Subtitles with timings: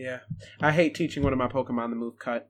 [0.00, 0.20] Yeah,
[0.60, 2.48] I hate teaching one of my Pokemon the move cut.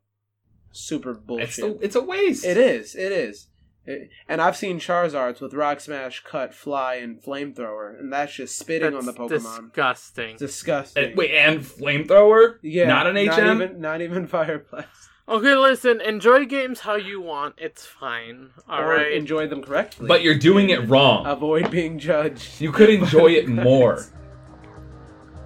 [0.72, 1.48] Super bullshit.
[1.48, 2.44] It's a, it's a waste.
[2.44, 2.94] It is.
[2.94, 3.48] It is.
[3.86, 8.56] It- and I've seen Charizards with Rock Smash, Cut, Fly, and Flamethrower, and that's just
[8.58, 9.28] spitting on the Pokemon.
[9.72, 10.36] disgusting.
[10.36, 11.04] Disgusting.
[11.06, 12.58] And- wait, and flamethrower?
[12.62, 13.26] yeah, not an HM.
[13.26, 14.86] Not even, not even Fire Blast.
[15.28, 16.00] Okay, listen.
[16.00, 17.54] Enjoy games how you want.
[17.58, 18.50] It's fine.
[18.68, 19.12] All or right.
[19.12, 20.08] enjoy them correctly.
[20.08, 21.24] But you're doing it wrong.
[21.26, 22.60] avoid being judged.
[22.60, 24.04] you could enjoy it more.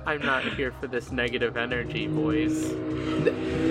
[0.07, 2.65] I'm not here for this negative energy, boys.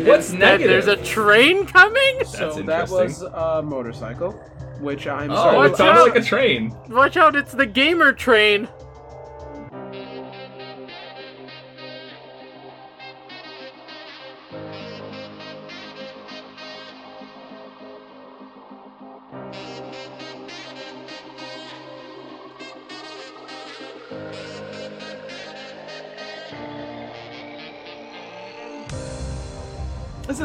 [0.05, 0.67] What's Instead, negative?
[0.69, 2.23] There's a train coming.
[2.25, 4.31] So that was a motorcycle,
[4.79, 5.55] which I'm Oh, sorry.
[5.55, 6.07] it Watch sounded out.
[6.09, 6.75] like a train.
[6.89, 7.35] Watch out!
[7.35, 8.67] It's the gamer train.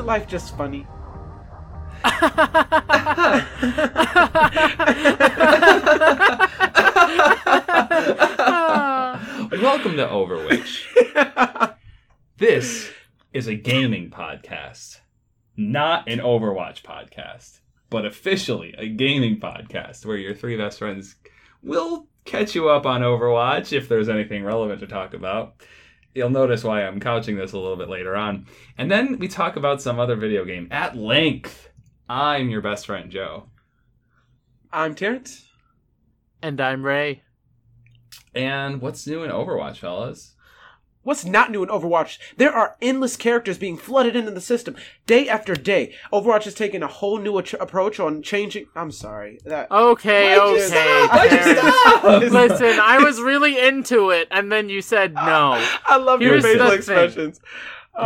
[0.08, 0.86] Life just funny?
[9.52, 11.74] Welcome to OverWhich.
[12.38, 12.90] this
[13.34, 15.00] is a gaming podcast,
[15.59, 21.16] not an Overwatch podcast, but officially a gaming podcast where your three best friends
[21.62, 25.56] will catch you up on Overwatch if there's anything relevant to talk about.
[26.19, 28.47] You'll notice why I'm couching this a little bit later on.
[28.77, 31.71] And then we talk about some other video game at length.
[32.09, 33.45] I'm your best friend, Joe.
[34.73, 35.49] I'm Terrence.
[36.43, 37.23] and I'm Ray.
[38.35, 40.35] And what's new in Overwatch, fellas?
[41.09, 42.18] What's not new in Overwatch?
[42.37, 45.95] There are endless characters being flooded into the system day after day.
[46.12, 48.66] Overwatch has taken a whole new ach- approach on changing.
[48.76, 49.38] I'm sorry.
[49.46, 50.66] That Okay, Why'd you okay.
[50.66, 51.12] stop?
[51.12, 51.66] Why'd you Terrence.
[52.28, 52.60] stop?
[52.60, 55.65] Listen, I was really into it, and then you said no.
[55.87, 56.78] I love Here's your facial the thing.
[56.78, 57.40] expressions.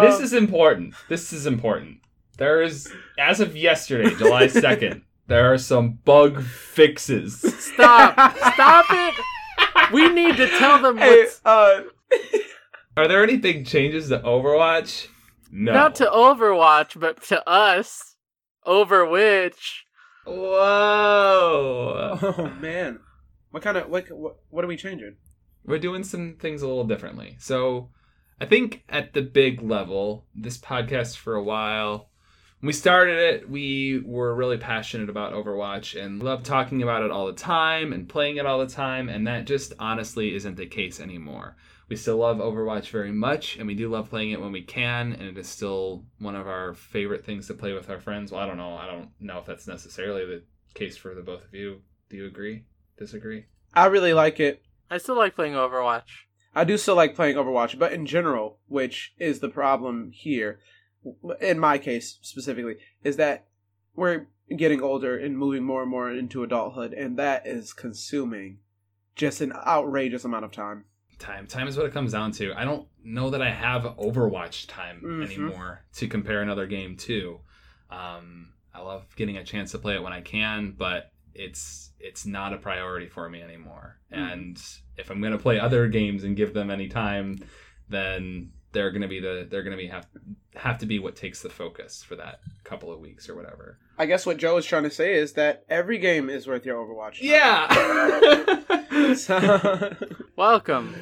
[0.01, 0.95] This Um, is important.
[1.09, 1.99] This is important.
[2.39, 7.41] There is, as of yesterday, July 2nd, there are some bug fixes.
[7.59, 8.15] Stop!
[8.55, 9.15] Stop it!
[9.93, 11.83] We need to tell them Hey, what's uh,
[12.97, 15.09] Are there any big changes to Overwatch?
[15.51, 15.73] No.
[15.73, 18.13] not to Overwatch, but to us.
[18.67, 19.83] OverWhich
[20.25, 22.19] Whoa.
[22.23, 23.01] oh man,
[23.51, 25.17] what kind of what what, what are we changing?
[25.65, 27.37] We're doing some things a little differently.
[27.41, 27.91] So,
[28.41, 32.11] I think at the big level, this podcast for a while,
[32.61, 37.11] when we started it, we were really passionate about Overwatch and loved talking about it
[37.11, 40.67] all the time and playing it all the time, and that just honestly isn't the
[40.67, 41.57] case anymore.
[41.89, 45.13] We still love Overwatch very much, and we do love playing it when we can,
[45.13, 48.33] and it is still one of our favorite things to play with our friends.
[48.33, 48.77] Well, I don't know.
[48.77, 50.43] I don't know if that's necessarily the
[50.75, 51.83] case for the both of you.
[52.09, 52.65] Do you agree?
[52.99, 53.47] Disagree?
[53.75, 54.63] I really like it.
[54.91, 56.27] I still like playing Overwatch.
[56.55, 60.61] I do still like playing Overwatch, but in general, which is the problem here,
[61.41, 63.47] in my case specifically, is that
[63.95, 68.59] we're getting older and moving more and more into adulthood, and that is consuming
[69.15, 70.85] just an outrageous amount of time.
[71.23, 74.67] Time time is what it comes down to i don't know that i have overwatch
[74.67, 75.25] time Mhm.
[75.25, 77.41] anymore to compare another game to
[77.91, 82.27] um i love getting a chance to play it when i can but it's it's
[82.27, 84.33] not a priority for me anymore Mhm.
[84.33, 84.63] and
[84.97, 87.39] if i'm going to play other games and give them any time
[87.89, 90.07] then they're going to be the they're going to be have
[90.55, 94.07] have to be what takes the focus for that couple of weeks or whatever I
[94.07, 97.21] guess what Joe is trying to say is that every game is worth your Overwatch.
[97.21, 97.29] time.
[98.91, 99.95] yeah So-
[100.37, 100.95] Welcome.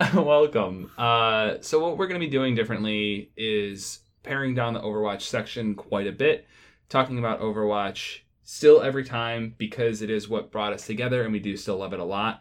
[0.14, 0.90] Welcome.
[0.96, 5.74] Uh, so what we're going to be doing differently is paring down the Overwatch section
[5.74, 6.46] quite a bit,
[6.88, 11.38] talking about Overwatch still every time because it is what brought us together and we
[11.38, 12.40] do still love it a lot,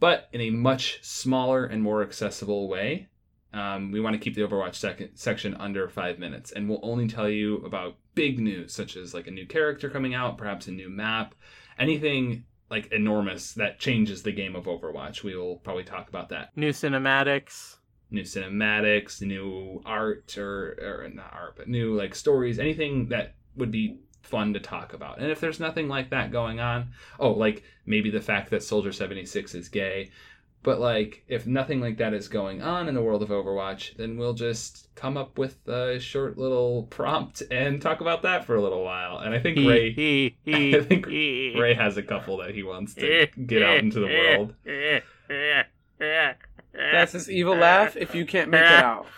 [0.00, 3.08] but in a much smaller and more accessible way.
[3.52, 7.08] Um, we want to keep the Overwatch sec- section under five minutes, and we'll only
[7.08, 10.72] tell you about big news such as like a new character coming out, perhaps a
[10.72, 11.34] new map,
[11.78, 15.22] anything like enormous that changes the game of Overwatch.
[15.22, 16.56] We will probably talk about that.
[16.56, 17.76] New cinematics.
[18.10, 23.70] New cinematics, new art or or not art, but new like stories, anything that would
[23.70, 25.18] be fun to talk about.
[25.18, 28.92] And if there's nothing like that going on, oh, like maybe the fact that Soldier
[28.92, 30.10] 76 is gay,
[30.62, 34.16] but like if nothing like that is going on in the world of Overwatch, then
[34.18, 38.62] we'll just come up with a short little prompt and talk about that for a
[38.62, 39.18] little while.
[39.18, 41.06] And I think Ray he, he, I think.
[41.06, 44.36] Ray has a couple that he wants to eh, get out eh, into the eh,
[44.36, 44.54] world.
[46.72, 49.06] That's his evil laugh if you can't make it out.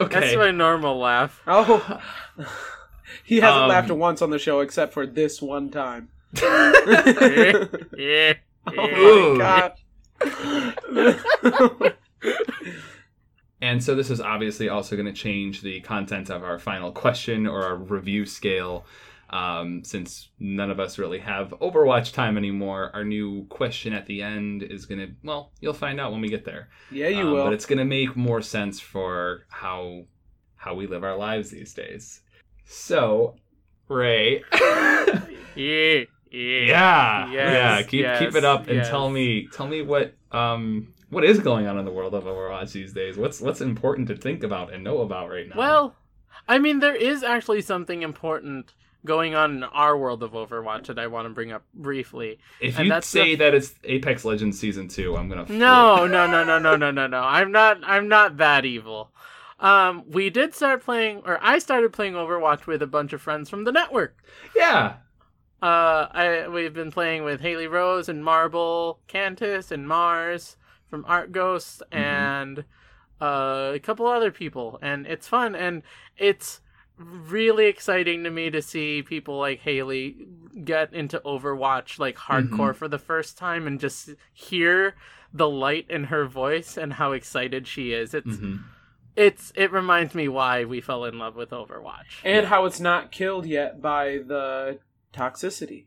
[0.00, 0.20] Okay.
[0.20, 1.40] That's my normal laugh.
[1.46, 2.00] Oh.
[3.24, 6.08] He hasn't Um, laughed once on the show except for this one time.
[8.70, 8.86] Yeah.
[8.94, 9.34] Oh Ooh.
[9.38, 9.72] my
[10.20, 11.96] god.
[13.60, 17.46] And so this is obviously also going to change the content of our final question
[17.46, 18.84] or our review scale.
[19.30, 24.20] Um, since none of us really have Overwatch time anymore, our new question at the
[24.20, 26.70] end is going to, well, you'll find out when we get there.
[26.90, 27.44] Yeah, you Um, will.
[27.44, 30.06] But it's going to make more sense for how
[30.56, 32.20] how we live our lives these days.
[32.64, 33.36] So,
[33.88, 34.42] Ray.
[35.54, 36.04] Yeah.
[36.32, 37.26] Yeah.
[37.26, 37.30] yeah.
[37.30, 38.88] Yes, yeah, keep yes, keep it up and yes.
[38.88, 42.72] tell me tell me what um what is going on in the world of Overwatch
[42.72, 43.16] these days?
[43.18, 45.56] What's what's important to think about and know about right now?
[45.56, 45.96] Well,
[46.48, 48.72] I mean, there is actually something important
[49.04, 52.38] going on in our world of Overwatch that I want to bring up briefly.
[52.60, 56.06] if and you say the- that it's Apex Legends season 2, I'm going to No,
[56.06, 57.20] no, no, no, no, no, no, no.
[57.20, 57.80] I'm not.
[57.84, 59.10] I'm not that evil.
[59.60, 63.48] Um, we did start playing, or I started playing Overwatch with a bunch of friends
[63.48, 64.16] from the network.
[64.56, 64.94] Yeah.
[65.62, 70.56] Uh, I we've been playing with Haley Rose and Marble, Cantus and Mars
[70.90, 71.96] from Art Ghost, Mhm.
[71.98, 72.64] and
[73.20, 75.82] uh, a couple other people, and it's fun, and
[76.18, 76.60] it's
[76.98, 80.26] really exciting to me to see people like Haley
[80.64, 84.96] get into Overwatch like hardcore for the first time, and just hear
[85.32, 88.12] the light in her voice and how excited she is.
[88.14, 88.64] It's Mhm.
[89.14, 92.20] it's it reminds me why we fell in love with Overwatch.
[92.24, 94.78] and how it's not killed yet by the
[95.12, 95.86] toxicity.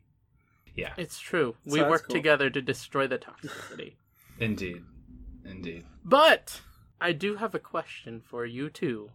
[0.74, 0.92] Yeah.
[0.96, 1.56] It's true.
[1.66, 2.14] So we work cool.
[2.14, 3.94] together to destroy the toxicity.
[4.38, 4.82] Indeed.
[5.44, 5.84] Indeed.
[6.04, 6.60] But
[7.00, 9.10] I do have a question for you too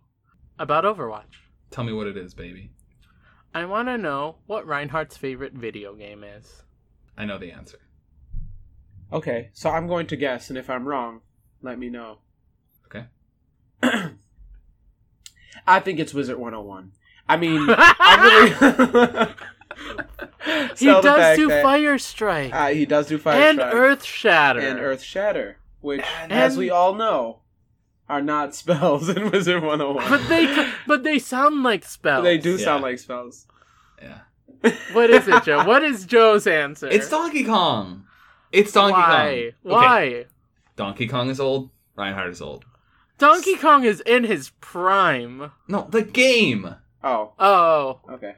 [0.57, 1.47] about Overwatch.
[1.69, 2.71] Tell me what it is, baby.
[3.53, 6.63] I want to know what Reinhardt's favorite video game is.
[7.17, 7.79] I know the answer.
[9.11, 11.21] Okay, so I'm going to guess, and if I'm wrong,
[11.61, 12.19] let me know.
[12.85, 13.05] Okay.
[15.67, 16.93] I think it's Wizard 101.
[17.27, 19.33] I mean, I really.
[20.75, 24.03] he Sell does do that- Fire Strike Uh, he does do Fire and Strike Earth
[24.03, 24.59] Shatter.
[24.59, 27.39] and Earth Shatter, which, And- as we all know,
[28.09, 30.09] are not spells in Wizard 101.
[30.09, 32.23] But they but they sound like spells.
[32.23, 32.65] they do Yeah.
[32.65, 33.47] sound like spells.
[34.01, 34.19] Yeah.
[34.93, 35.63] What is it, Joe?
[35.65, 36.87] What is Joe's answer?
[36.87, 38.05] It's Donkey Kong.
[38.51, 39.53] It's Donkey Why?
[39.63, 39.71] Kong.
[39.73, 40.15] Okay.
[40.21, 40.25] Why?
[40.75, 41.69] Donkey Kong is old.
[41.95, 42.65] Reinhardt is old.
[43.17, 45.51] Donkey Kong is in his prime.
[45.67, 46.75] No, the game.
[47.03, 48.35] Oh, Oh, okay.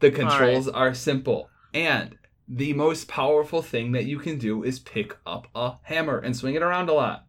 [0.00, 1.50] The controls are simple.
[1.72, 2.16] And
[2.48, 6.54] the most powerful thing that you can do is pick up a hammer and swing
[6.54, 7.26] it around a lot.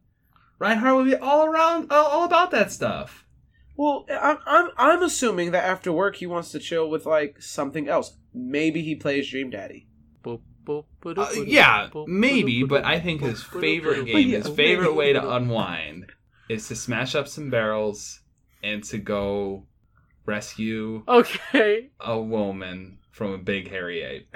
[0.60, 3.26] Reinhardt would be all around, all, all about that stuff.
[3.76, 7.88] Well, I'm, I'm I'm assuming that after work he wants to chill with like something
[7.88, 8.18] else.
[8.34, 9.88] Maybe he plays Dream Daddy.
[10.24, 14.50] Boop, boop, boop, Uh, yeah, maybe, but I think his boop, boop, favorite game, his
[14.50, 16.12] favorite way to unwind
[16.50, 18.22] is to smash up some barrels
[18.64, 19.68] and to go
[20.28, 21.90] rescue Okay.
[22.00, 24.36] a woman from a big hairy ape.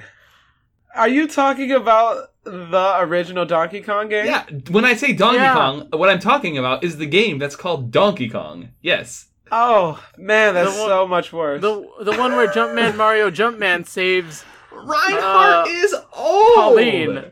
[0.95, 4.25] Are you talking about the original Donkey Kong game?
[4.25, 5.53] Yeah, when I say Donkey Yeah.
[5.53, 8.69] Kong, what I'm talking about is the game that's called Donkey Kong.
[8.81, 9.27] Yes.
[9.51, 11.61] Oh man, that's one- so much worse.
[11.61, 16.55] The the one where Jumpman Mario Jumpman saves Reinhardt Uh, is old.
[16.55, 17.25] Pauline.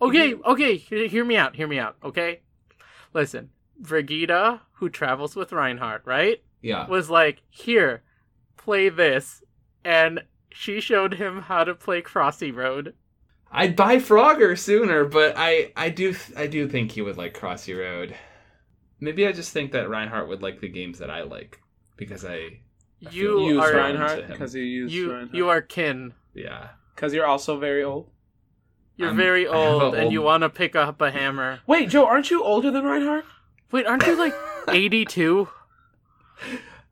[0.00, 2.40] Okay, okay, hear me out, hear me out, okay?
[3.14, 6.42] Listen, Brigitte, who travels with Reinhardt, right?
[6.64, 6.86] Yeah.
[6.88, 8.02] Was like, here,
[8.56, 9.42] play this.
[9.84, 12.94] And she showed him how to play Crossy Road.
[13.52, 17.78] I'd buy Frogger sooner, but I I do I do think he would like Crossy
[17.78, 18.14] Road.
[18.98, 21.60] Maybe I just think that Reinhardt would like the games that I like
[21.96, 25.34] because I I You feel use are Reinhardt because you use you Reinhardt.
[25.34, 26.14] you are kin.
[26.34, 26.68] yeah.
[26.94, 28.10] because you're also very old.
[28.96, 31.60] You're I'm- very I have a old and you want to pick up a hammer.
[31.66, 33.24] Wait, Joe, aren't you older than Reinhardt?
[33.70, 34.34] Wait, aren't you like
[34.68, 35.48] 82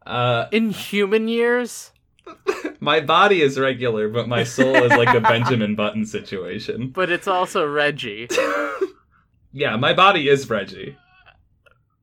[0.06, 1.92] Uh, in human years?
[2.80, 6.88] my body is regular, but my soul is like a Benjamin Button situation.
[6.88, 8.28] But it's also Reggie.
[9.52, 10.96] Yeah, my body is Reggie.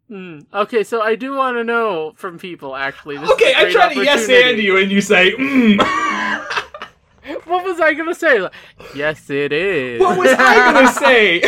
[0.07, 0.39] Hmm.
[0.53, 3.17] Okay, so I do want to know from people actually.
[3.17, 5.77] This Okay, I try to yes and you, and you say, mm.
[7.45, 8.39] What was I gonna say?
[8.41, 8.53] Like,
[8.95, 9.99] yes, it is.
[9.99, 11.41] what was I gonna say?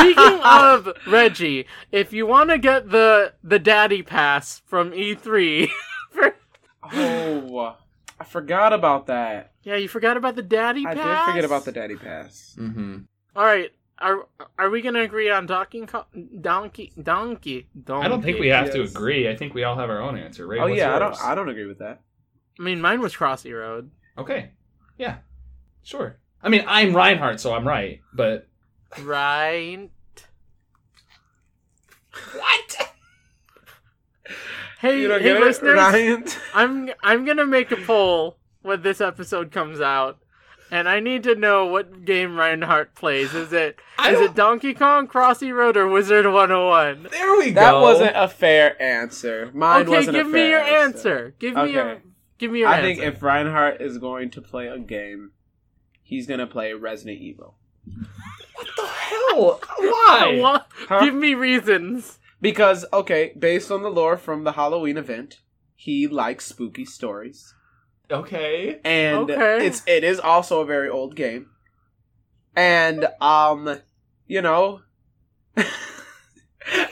[0.00, 5.68] Speaking of Reggie, if you want to get the the daddy pass from E3,
[6.10, 6.34] for,
[6.92, 7.76] Oh,
[8.20, 9.52] I forgot about that.
[9.62, 10.96] yeah, you forgot about the daddy pass.
[10.96, 12.56] I did forget about the Daddy Pass.
[12.58, 12.98] mm-hmm.
[13.34, 14.26] All right, are
[14.58, 16.04] are we gonna agree on Donkey Kong,
[16.40, 18.06] Donkey Donkey Donkey?
[18.06, 19.28] I don't think we have to agree.
[19.28, 20.46] I think we all have our own answer.
[20.46, 21.22] Ray, oh what's yeah, I don't.
[21.22, 22.00] I don't agree with that.
[22.58, 23.90] I mean, mine was Crossy Road.
[24.16, 24.50] Okay.
[24.96, 25.16] Yeah.
[25.82, 26.16] Sure.
[26.42, 28.00] I mean, I'm Reinhardt, so I'm right.
[28.14, 28.48] But
[29.02, 29.88] Right.
[32.34, 32.92] what?
[34.80, 35.72] Hey, You hey, listeners.
[35.74, 36.24] it, Ryan?
[36.54, 40.18] I'm I'm gonna make a poll when this episode comes out,
[40.70, 43.34] and I need to know what game Reinhardt plays.
[43.34, 47.08] Is it I is don't- it Donkey Kong, Crossy Road, or Wizard 101?
[47.10, 47.60] There we go.
[47.60, 49.50] That wasn't a fair answer.
[49.54, 51.34] Mine okay, wasn't give a me fair your answer.
[51.38, 52.02] Give me your Okay.
[52.38, 53.02] give me your I answer.
[53.02, 55.32] think if Reinhardt is going to play a game,
[56.02, 57.56] he's gonna play Resident Evil.
[58.56, 59.60] What the hell?
[59.78, 60.38] Why?
[60.40, 60.66] What?
[60.88, 61.04] Huh?
[61.04, 62.18] Give me reasons.
[62.40, 65.40] Because okay, based on the lore from the Halloween event,
[65.74, 67.54] he likes spooky stories,
[68.10, 68.80] Okay.
[68.84, 69.66] and Okay.
[69.66, 71.50] it's it is also a very old game,
[72.54, 73.78] and um,
[74.26, 74.80] you know.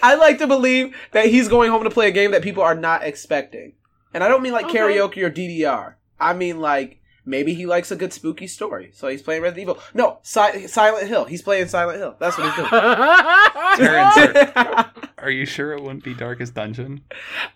[0.03, 2.75] I like to believe that he's going home to play a game that people are
[2.77, 3.75] not expecting.
[4.13, 4.79] And I don't mean like Okay.
[4.79, 5.95] karaoke or DDR.
[6.21, 8.91] I mean like maybe he likes a good spooky story.
[8.95, 9.83] So he's playing Resident Evil.
[9.95, 11.25] No, si- Silent Hill.
[11.25, 12.17] He's playing Silent Hill.
[12.19, 12.69] That's what he's doing.
[13.77, 14.87] Terrence, I,
[15.19, 17.03] Are you sure it wouldn't be Darkest Dungeon?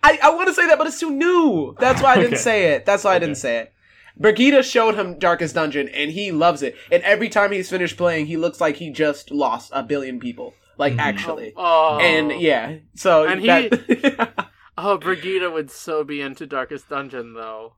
[0.03, 1.75] I I want to say that, but it's too new.
[1.79, 2.41] That's why I didn't Okay.
[2.41, 2.85] say it.
[2.85, 3.73] That's why I didn't say it.
[4.17, 6.75] Brigitte showed him Darkest Dungeon, and he loves it.
[6.91, 10.53] And every time he's finished playing, he looks like he just lost a billion people.
[10.77, 10.99] Like, Mhm.
[10.99, 11.53] actually.
[11.55, 11.99] Oh.
[12.01, 13.69] And yeah, so And he-
[14.77, 17.75] Oh, Brigitte would so be into Darkest Dungeon though.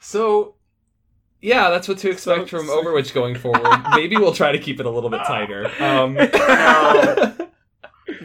[0.00, 0.55] So,
[1.46, 3.62] yeah, that's what to expect So- from so- Overwatch going forward.
[3.94, 5.70] Maybe we'll try to keep it a little bit tighter.
[5.80, 7.32] Um, No.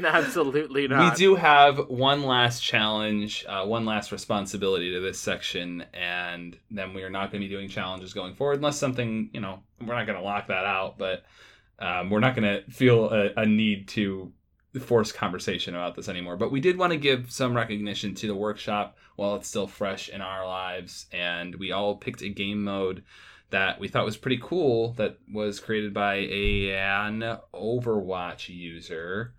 [0.03, 1.11] Absolutely not.
[1.11, 6.93] we do have one last challenge, uh, one last responsibility to this section, and then
[6.95, 9.93] we are not going to be doing challenges going forward unless something, you know, we're
[9.95, 11.23] not going to lock that out, but
[11.79, 14.31] um, we're not going to feel a, a need to
[14.79, 16.37] force conversation about this anymore.
[16.37, 20.09] But we did want to give some recognition to the workshop while it's still fresh
[20.09, 23.03] in our lives, and we all picked a game mode
[23.49, 27.19] that we thought was pretty cool that was created by a, an
[27.53, 29.33] Overwatch user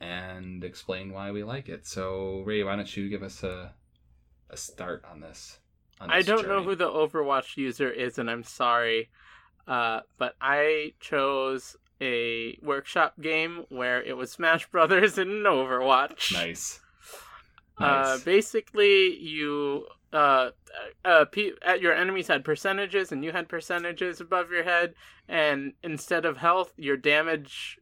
[0.00, 1.86] and explain why we like it.
[1.86, 3.72] So, Ray, why don't you give us a
[4.50, 5.58] a start on this?
[6.00, 9.10] on I don't know who the Overwatch user is, and I'm sorry,
[9.68, 16.32] uh, but I chose a workshop game where it was Smash Brothers and Overwatch.
[16.32, 16.80] Nice.
[17.78, 20.50] Uh, basically, you uh,
[21.04, 24.94] uh, pe- at your enemies had percentages, and you had percentages above your head,
[25.28, 27.78] and instead of health, your damage.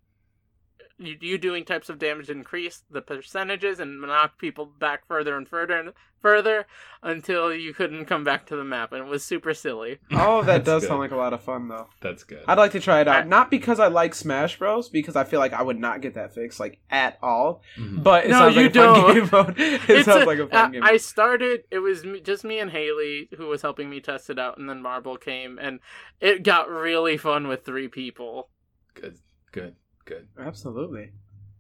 [0.99, 5.47] You, you doing types of damage increased the percentages and knocked people back further and
[5.49, 6.67] further and further
[7.05, 9.99] until you couldn't come back to the map, and it was super silly.
[10.11, 10.89] oh, that does good.
[10.89, 11.87] sound like a lot of fun, though.
[12.01, 12.43] That's good.
[12.49, 13.23] I'd like to try it out.
[13.25, 16.15] I- Not because I like Smash Bros, because I feel like I would not get
[16.15, 17.63] that fix, like, at all.
[17.77, 18.03] Mhm.
[18.03, 19.15] But it No, sounds you like a don't.
[19.15, 19.61] game mode.
[19.61, 21.63] It It's sounds a- like a fun I- game I started.
[21.71, 24.69] It was me, just me and Haley who was helping me test it out, and
[24.69, 25.79] then Marble came, and
[26.21, 28.49] it got really fun with three people.
[28.95, 29.19] good.
[29.53, 29.77] Good.
[30.09, 30.27] Good.
[30.41, 31.11] Absolutely.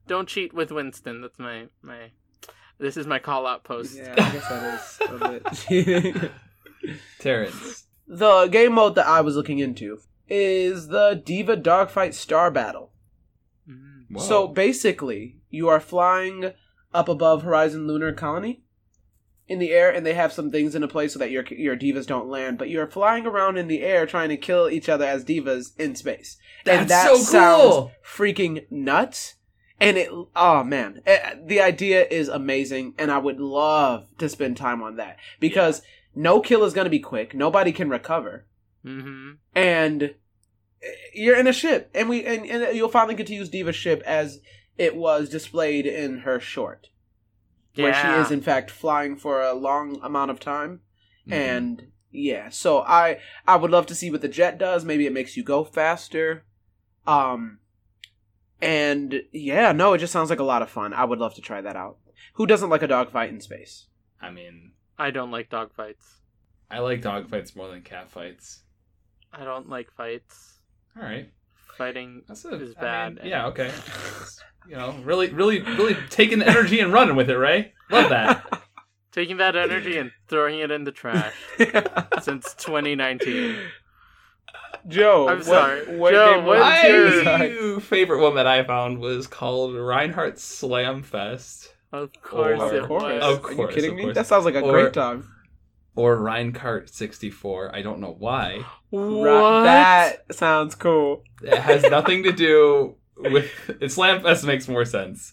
[0.07, 1.21] Don't cheat with Winston.
[1.21, 2.12] That's my my.
[2.78, 3.95] This is my call out post.
[3.95, 6.31] Yeah, I guess that is a bit.
[7.19, 7.85] Terrence.
[8.07, 12.93] the game mode that I was looking into is the D.Va Dogfight Star Battle.
[13.69, 14.05] Mm.
[14.12, 14.23] Whoa.
[14.23, 16.52] So basically, you are flying
[16.95, 18.62] up above Horizon Lunar Colony
[19.49, 22.07] in the air, and they have some things into place so that your your divas
[22.07, 22.59] don't land.
[22.59, 25.95] But you're flying around in the air trying to kill each other as divas in
[25.97, 26.37] space,
[26.67, 27.93] and That's that so sounds cool.
[28.07, 29.35] freaking nuts.
[29.81, 34.57] And it, oh man, Eh, the idea is amazing, and I would love to spend
[34.57, 35.83] time on that because
[36.17, 37.33] no kill is going to be quick.
[37.35, 38.45] Nobody can recover
[38.85, 39.33] Mm-hmm.
[39.55, 43.49] and eh, you're in a ship, and we and, and you'll finally get to use
[43.49, 44.40] D.Va's ship as
[44.76, 46.88] it was displayed in her short,
[47.83, 50.81] where she is in fact flying for a long amount of time,
[51.27, 51.33] Mhm.
[51.33, 52.49] and yeah.
[52.51, 54.85] So I I would love to see what the jet does.
[54.85, 56.45] Maybe it makes you go faster.
[57.07, 57.61] Um,
[58.61, 60.93] and yeah, no, it just sounds like a lot of fun.
[60.93, 61.99] I would love to try that out.
[62.35, 63.87] Who doesn't like a dogfight in space?
[64.21, 66.21] I mean, I don't like dog fights.
[66.71, 68.65] I like dog fights more than cat fights.
[69.33, 70.59] I don't like fights.
[70.97, 71.31] All right.
[71.79, 73.15] Fighting That's a, is I bad.
[73.17, 73.47] mean, yeah.
[73.47, 73.71] Okay.
[74.69, 77.73] you know, really, really, really taking the energy and running with it, Ray.
[77.91, 78.63] Love that.
[79.13, 81.33] Taking that energy and throwing it in the trash
[82.23, 83.57] since 2019.
[84.87, 85.97] Joe, I'm what- sorry.
[85.97, 87.83] What Joe, game what was is yours?
[87.85, 92.89] Favorite one that I found was called Reinhardt Slam Fest Of course Or- it Of
[92.89, 93.03] course.
[93.03, 93.23] was.
[93.39, 94.13] Of Are you kidding me?
[94.13, 95.27] That sounds like a Or- great time.
[95.99, 97.75] Or Reinhardt 64.
[97.75, 98.64] I don't know why.
[98.90, 99.64] What?
[99.64, 101.25] That sounds cool.
[101.43, 103.50] It has nothing to do with
[103.88, 105.33] Slam Fest makes more sense.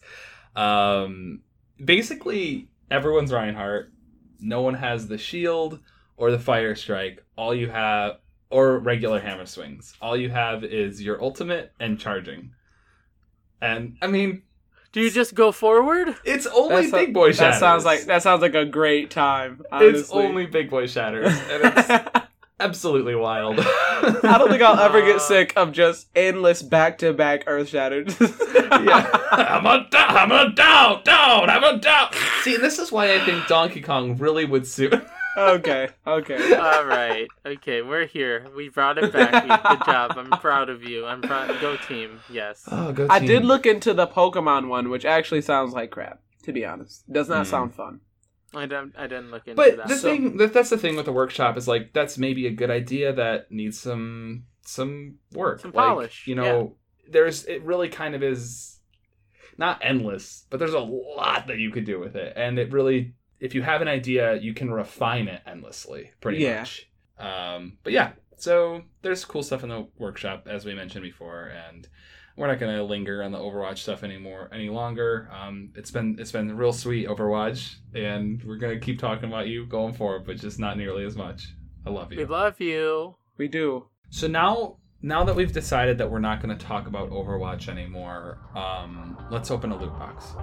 [0.56, 1.42] Um,
[1.84, 3.92] basically, everyone's Reinhardt.
[4.40, 5.82] No one has the shield
[6.18, 7.24] or the fire strike.
[7.38, 8.18] All you have,
[8.50, 9.94] or regular hammer swings.
[10.02, 12.54] All you have is your ultimate and charging.
[13.62, 14.42] And I mean,
[14.96, 16.16] Do you just go forward?
[16.24, 17.56] it's only That's big boy shatters.
[17.56, 19.62] That sounds like that sounds like a great time.
[19.74, 22.28] it's only big boy shatters, and it's
[22.62, 23.60] absolutely wild.
[23.60, 28.16] I don't think I'll ever get sick of just endless back to back Earth Shattered.
[28.22, 29.10] yeah.
[29.32, 32.14] I'm a down, I'm a down, down, I'm a down.
[32.44, 35.06] See, this is why I think Donkey Kong really would suit.
[35.38, 36.56] Okay, okay.
[36.56, 37.28] All right.
[37.46, 38.48] Okay, we're here.
[38.56, 39.32] We brought it back.
[39.44, 40.14] Good job.
[40.18, 41.06] I'm proud of you.
[41.06, 41.60] I'm proud.
[41.62, 42.20] Go team.
[42.30, 42.64] Yes.
[42.72, 43.12] Oh, go team.
[43.12, 46.22] I did look into the Pokemon one, which actually sounds like crap.
[46.44, 47.50] To be honest, does not Hmm.
[47.52, 48.00] sound fun.
[48.54, 48.94] I didn't.
[48.98, 49.88] I didn't look into But that.
[49.88, 52.52] the So- thing that that's the thing with the workshop is like that's maybe a
[52.52, 56.78] good idea that needs some some work, Some Like, polish, You know,
[57.10, 58.80] there's it really kind of is
[59.58, 63.14] not endless, but there's a lot that you could do with it, and it really
[63.40, 66.60] if you have an idea, you can refine it endlessly, pretty Yeah.
[66.60, 66.90] much.
[67.20, 71.88] Um, but yeah, so there's cool stuff in the workshop as we mentioned before, and
[72.38, 75.30] we're not gonna linger on the Overwatch stuff anymore any longer.
[75.32, 79.66] Um, it's been it's been real sweet Overwatch, and we're gonna keep talking about you
[79.66, 81.48] going forward, but just not nearly as much.
[81.86, 82.18] I love you.
[82.18, 83.16] we love you.
[83.38, 83.88] We do.
[84.10, 89.18] So now now that we've decided that we're not gonna talk about Overwatch anymore, um,
[89.32, 90.34] let's open a loot box.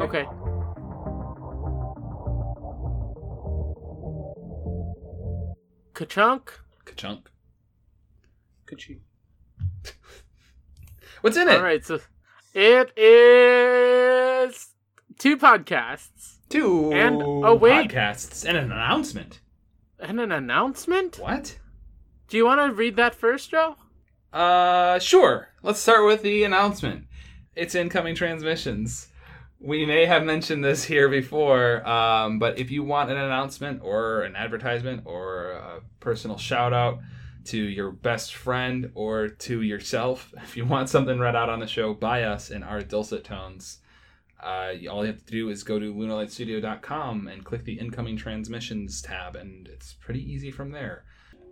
[0.00, 0.24] Okay.
[6.02, 6.52] Ka-chunk.
[6.84, 7.30] Ka-chunk.
[8.66, 9.00] Ka-ching.
[11.20, 11.56] What's in it?
[11.58, 11.84] All right.
[11.84, 12.00] So
[12.54, 14.68] it is
[15.18, 17.90] two podcasts Two And- oh, wait.
[17.92, 19.40] podcasts and an announcement.
[20.00, 21.18] and an announcement.
[21.20, 21.56] What?
[22.28, 23.76] Do you want to read that first, Joe?
[24.32, 25.50] Uh, sure.
[25.62, 27.06] Let's start with the announcement.
[27.54, 29.08] It's incoming transmissions.
[29.64, 34.22] We may have mentioned this here before, um, but if you want an announcement or
[34.22, 36.98] an advertisement or a personal shout out
[37.44, 41.68] to your best friend or to yourself, if you want something read out on the
[41.68, 43.78] show by us in our dulcet tones,
[44.42, 49.00] uh, all you have to do is go to lunarlightstudio.com and click the incoming transmissions
[49.00, 51.04] tab, and it's pretty easy from there.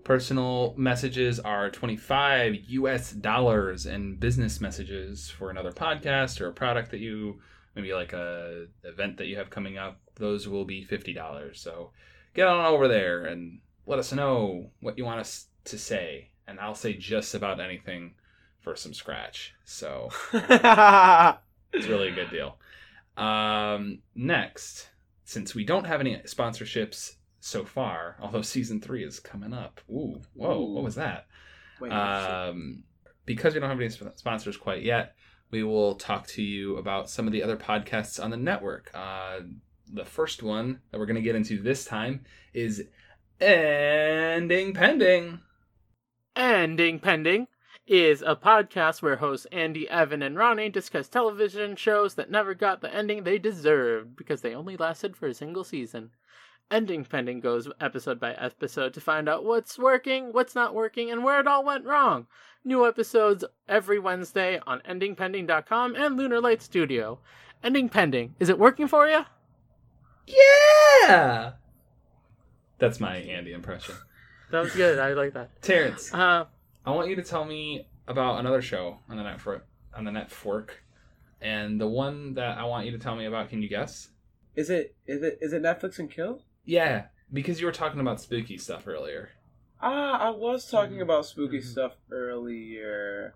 [0.02, 6.90] Personal messages are 25 US dollars, and business messages for another podcast or a product
[6.90, 7.40] that you
[7.75, 11.57] maybe like a event that you have coming up, those will be $50.
[11.57, 11.91] So
[12.35, 16.59] get on over there and let us know what you want us to say, and
[16.61, 18.14] I'll say just about anything
[18.61, 19.55] for some scratch.
[19.64, 22.57] So it's really a good deal.
[23.16, 24.88] Um, next,
[25.25, 29.81] since we don't have any sponsorships so far, although season three is coming up.
[29.90, 30.75] Ooh, whoa, Ooh.
[30.75, 31.27] what was that?
[31.81, 32.85] Wait, Um,
[33.27, 35.14] because we don't have any sp- sponsors quite yet,
[35.51, 38.91] we will talk to you about some of the other podcasts on the network.
[38.95, 39.41] Uh,
[39.93, 42.85] the first one that we're going to get into this time is
[43.41, 45.41] Ending Pending.
[46.37, 47.49] Ending Pending
[47.87, 52.81] is a podcast where hosts Andy, Evan, and Ronnie discuss television shows that never got
[52.81, 56.11] the ending they deserved because they only lasted for a single season.
[56.71, 61.25] Ending Pending goes episode by episode to find out what's working, what's not working, and
[61.25, 62.29] where it all went wrong.
[62.64, 67.18] New episodes every Wednesday on endingpending.com and Lunar Light Studio.
[67.62, 69.20] Ending Pending, is it working for you?
[70.27, 71.53] Yeah!
[72.79, 73.94] That's my Andy impression.
[74.51, 74.99] That was good.
[74.99, 75.61] I like that.
[75.62, 76.44] Terrence, Uh,
[76.85, 79.66] I want you to tell me about another show on the network.
[79.94, 80.83] On the network,
[81.40, 83.49] and the one that I want you to tell me about.
[83.51, 84.09] Can you guess?
[84.57, 86.42] is it is it is it Netflix and Kill?
[86.64, 89.31] Yeah, because you were talking about spooky stuff earlier.
[89.83, 91.03] Ah, I was talking Mhm.
[91.03, 91.64] about spooky Mhm.
[91.64, 93.35] stuff earlier.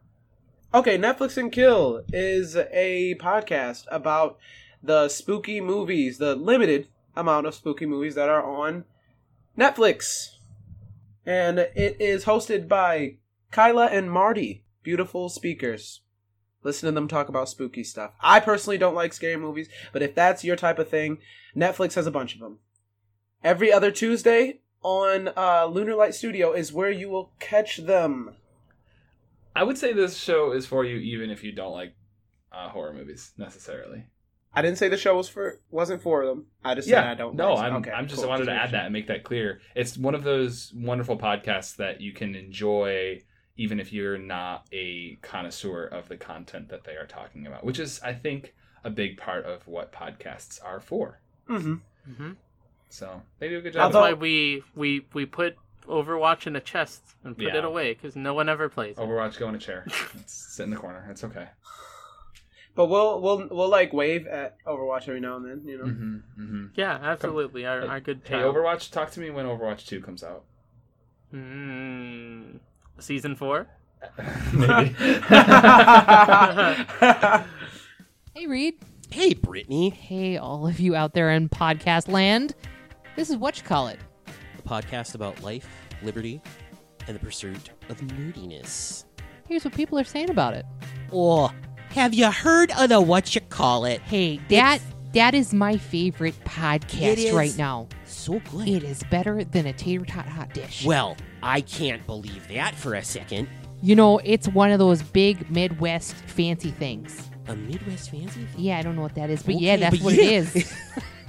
[0.74, 4.38] Okay, Netflix and Kill is a podcast about
[4.83, 8.85] the spooky movies, the limited amount of spooky movies that are on
[9.57, 10.37] Netflix.
[11.24, 13.16] And it is hosted by
[13.50, 16.02] Kyla and Marty, beautiful speakers.
[16.62, 18.12] Listen to them talk about spooky stuff.
[18.20, 21.18] I personally don't like scary movies, but if that's your type of thing,
[21.57, 22.59] Netflix has a bunch of them.
[23.42, 28.36] Every other Tuesday on uh, Lunar Light Studio is where you will catch them.
[29.56, 31.94] I would say this show is for you, even if you don't like
[32.52, 34.04] uh, horror movies necessarily.
[34.52, 36.46] I didn't say the show was for wasn't for them.
[36.64, 37.34] I just said I don't.
[37.34, 37.76] No, like- I'm.
[37.78, 38.20] okay, I'm just.
[38.22, 38.30] cool.
[38.30, 39.60] I wanted to add that and make that clear.
[39.74, 43.22] It's one of those wonderful podcasts that you can enjoy,
[43.56, 47.80] even if you're not a connoisseur of the content that they are talking about, which
[47.80, 51.20] is, I think, a big part of what podcasts are for.
[51.48, 51.80] Mhm.
[52.16, 52.32] hmm
[52.94, 53.90] So they do a good job.
[53.92, 55.57] That's why we we we put
[55.88, 57.57] Overwatch in a chest and put Yeah.
[57.59, 58.96] it away because no one ever plays.
[58.96, 59.00] it.
[59.00, 59.85] Overwatch, go in a chair.
[60.14, 61.04] It's, sit in the corner.
[61.11, 61.48] It's okay.
[62.76, 65.62] But we'll we'll we'll like wave at Overwatch every now and then.
[65.66, 65.85] You know.
[65.87, 67.66] hmm hmm Yeah, absolutely.
[67.66, 68.54] Our, Hey- our good Hey, child.
[68.54, 70.44] Overwatch, talk to me when Overwatch Two comes out.
[71.33, 72.61] Mm,
[73.00, 73.66] season four.
[74.52, 74.94] Maybe.
[78.37, 78.74] Hey, Reed.
[79.11, 79.90] Hey, Brittany.
[79.90, 82.52] Hey, all of you out there in podcast land.
[83.16, 83.98] This is what you call it.
[84.59, 85.68] A podcast about life,
[86.03, 86.40] liberty,
[87.07, 89.05] and the pursuit of nerdiness.
[89.46, 90.64] Here's what people are saying about it.
[91.12, 91.53] Oh,
[91.90, 94.00] have you heard of the what you call it?
[94.00, 94.81] Hey, that
[95.12, 97.33] that is my favorite podcast is.
[97.33, 97.88] right now.
[98.05, 98.66] So good.
[98.68, 100.85] It is better than a tater tot hot dish.
[100.85, 103.48] Well, I can't believe that for a second.
[103.83, 107.31] you know, it's one of those big Midwest fancy things.
[107.46, 108.46] A Midwest fancy?
[108.57, 110.22] Yeah, I don't know what that is, but yeah, Okay, that's but what yeah.
[110.22, 110.72] it is.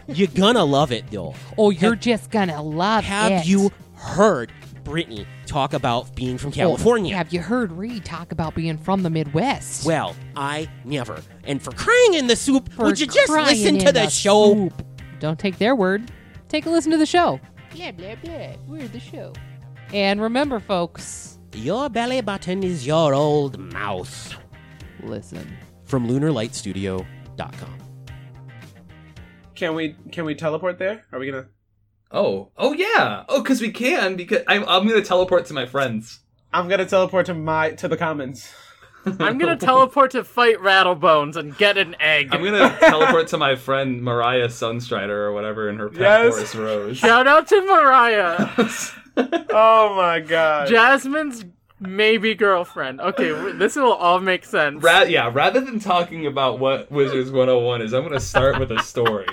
[0.07, 1.33] You're gonna love it though.
[1.57, 3.35] Oh, you're just gonna love Have it.
[3.37, 4.51] Have you heard
[4.83, 7.15] Brittany talk about being from Oh, California?
[7.15, 9.85] have you heard Reed talk about being from the Midwest?
[9.85, 11.21] Well, I never.
[11.45, 14.09] And for crying in the soup, For would you just crying listen to in the,
[14.09, 14.53] show?
[14.53, 14.85] soup.
[15.19, 16.11] Don't take their word.
[16.49, 17.39] Take a listen to the show.
[17.73, 18.53] Blah blah blah.
[18.67, 19.33] We're the show.
[19.93, 24.35] And remember, folks, Your belly button is your old mouth.
[25.03, 25.57] listen.
[25.85, 27.75] From lunarlightstudio.com.
[29.55, 31.05] Can we can we teleport there?
[31.11, 31.47] Are we gonna?
[32.11, 33.23] Oh, oh yeah.
[33.29, 34.15] Oh, because we can.
[34.15, 36.19] Because I'm, I'm gonna teleport to my friends.
[36.53, 38.51] I'm gonna teleport to my to the commons.
[39.05, 42.29] I'm gonna teleport to fight Rattlebones and get an egg.
[42.31, 46.35] I'm gonna teleport to my friend Mariah Sunstrider or whatever in her pet Yes.
[46.35, 46.97] horse Rose.
[46.97, 48.49] Shout out to Mariah,
[49.51, 50.67] Oh my god!
[50.67, 51.45] Jasmine's
[51.79, 52.99] maybe girlfriend.
[53.01, 54.81] Okay, this will all make sense.
[54.83, 58.81] Ra- yeah, rather than talking about what Wizards 101 is, I'm gonna start with a
[58.81, 59.27] story.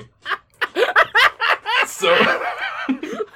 [1.86, 2.14] so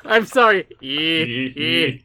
[0.09, 0.67] I'm sorry.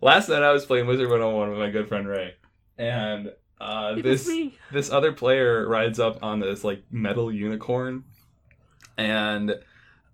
[0.00, 2.34] last night I was playing Wizard 101 with my good friend Ray,
[2.78, 4.30] and uh, this
[4.72, 8.04] this other player rides up on this like metal unicorn,
[8.96, 9.54] and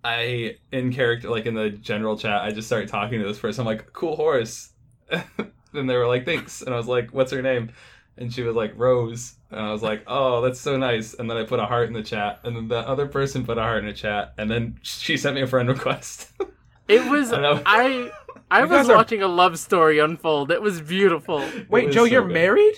[0.05, 3.63] I in character like in the general chat I just started talking to this person.
[3.63, 4.71] I'm like, cool horse.
[5.11, 6.63] and they were like, thanks.
[6.63, 7.73] And I was like, what's her name?
[8.17, 9.36] And she was like, Rose.
[9.51, 11.15] And I was like, oh, that's so nice.
[11.15, 12.41] And then I put a heart in the chat.
[12.45, 14.35] And then the other person put a heart in the chat.
[14.39, 16.33] And then she sent me a friend request.
[16.89, 17.61] It was I know.
[17.67, 18.13] I.
[18.49, 20.53] I was are- watching a love story unfold.
[20.53, 21.45] It was beautiful.
[21.69, 22.33] Wait, was Joe, so you're good.
[22.33, 22.75] married?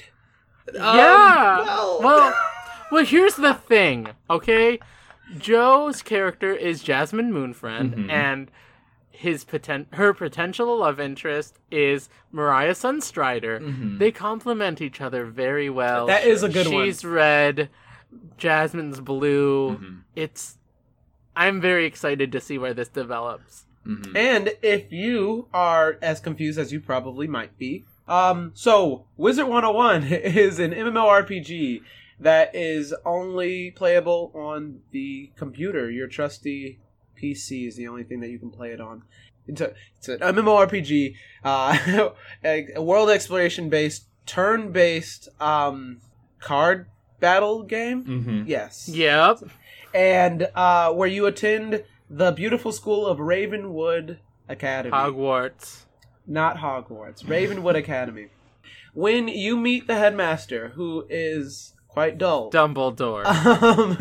[0.74, 1.58] yeah.
[1.64, 2.34] well- well,
[2.90, 4.78] well, here's the thing, okay?
[5.36, 8.10] Joe's character is Jasmine Moonfriend, Mhm.
[8.10, 8.50] and
[9.18, 13.60] his poten- her potential love interest is Mariah Sunstrider.
[13.60, 13.98] Mhm.
[13.98, 16.06] They complement each other very well.
[16.06, 16.84] That is a good one.
[16.84, 17.68] She's red,
[18.36, 19.76] Jasmine's blue.
[19.76, 19.98] Mhm.
[20.14, 20.58] It's.
[21.34, 23.66] I'm very excited to see where this develops.
[23.84, 24.16] Mhm.
[24.16, 30.04] And if you are as confused as you probably might be, um, so Wizard 101
[30.12, 31.82] is an MMORPG
[32.20, 35.90] that is only playable on the computer.
[35.90, 36.78] Your trusty
[37.20, 39.02] PC is the only thing that you can play it on.
[39.46, 42.10] It's, a, it's an MMORPG, uh,
[42.44, 46.00] a, a world exploration based, turn based um,
[46.38, 46.86] card
[47.20, 48.04] battle game.
[48.04, 48.44] Mhm.
[48.46, 49.38] Yes Yep.
[49.94, 54.92] and uh, where you attend the beautiful school of Ravenwood Academy.
[54.94, 55.84] Hogwarts.
[56.26, 58.28] Not Hogwarts, Ravenwood Academy.
[58.94, 63.24] When you meet the headmaster, who is quite dull, Dumbledore.
[63.26, 63.96] um,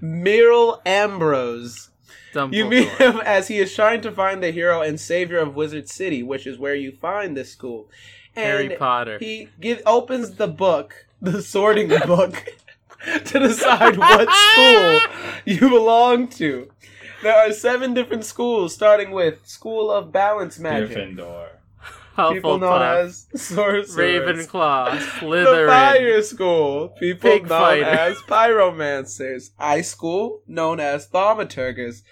[0.00, 1.90] Merle Ambrose,
[2.32, 2.54] Dumbledore.
[2.54, 5.88] you meet him as he is trying to find the hero and savior of Wizard
[5.88, 7.90] City, which is where you find this school.
[8.36, 9.18] And Harry Potter.
[9.18, 12.44] he give, opens the book, the sorting book,
[13.24, 15.00] to decide what school
[15.44, 16.70] you belong to.
[17.22, 21.48] There are seven different schools, starting with School of Balance Magic, Gryffindor.
[22.32, 23.96] People known as sorcerers.
[23.96, 27.84] Ravenclaw, The Slytherin, Fire School, people Pig known fighter.
[27.84, 29.50] as Pyromancers.
[29.58, 32.02] Ice School, known as Thaumaturgers.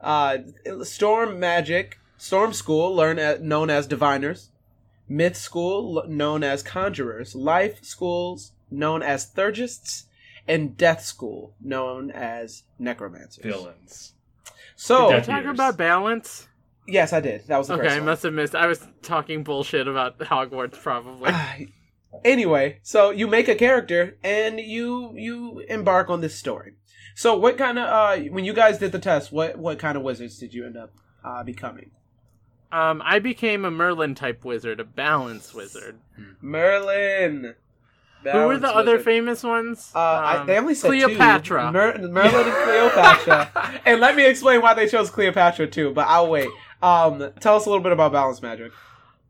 [0.00, 0.38] Uh,
[0.82, 4.50] Storm Magic, Storm School, learn as, known as Diviners.
[5.08, 7.34] Myth School, l- known as Conjurers.
[7.34, 10.06] Life Schools, known as Theurgists.
[10.46, 13.42] And Death School, known as Necromancers.
[13.42, 14.12] Villains.
[14.76, 15.54] So, Death Talk Eaters.
[15.54, 16.48] about balance.
[16.86, 17.46] Yes, I did.
[17.48, 18.06] That was the Okay, first I one.
[18.06, 18.54] must have missed.
[18.54, 21.32] I was talking bullshit about Hogwarts, probably.
[22.24, 26.74] Anyway, so you make a character and you you embark on this story.
[27.16, 30.04] So what kind of uh when you guys did the test, what what kind of
[30.04, 30.92] wizards did you end up
[31.24, 31.90] uh becoming?
[32.70, 35.98] um, I became a Merlin type wizard, a balance wizard.
[36.40, 37.54] Merlin.
[38.22, 39.92] Who were the Balance other famous ones?
[39.94, 41.66] Uh, I, Um, they only said Cleopatra.
[41.66, 41.72] Two.
[41.72, 43.80] Mer- Merlin and Cleopatra.
[43.86, 46.48] and let me explain why they chose Cleopatra too, but I'll wait.
[46.84, 48.72] Um, tell us a little bit about balance magic.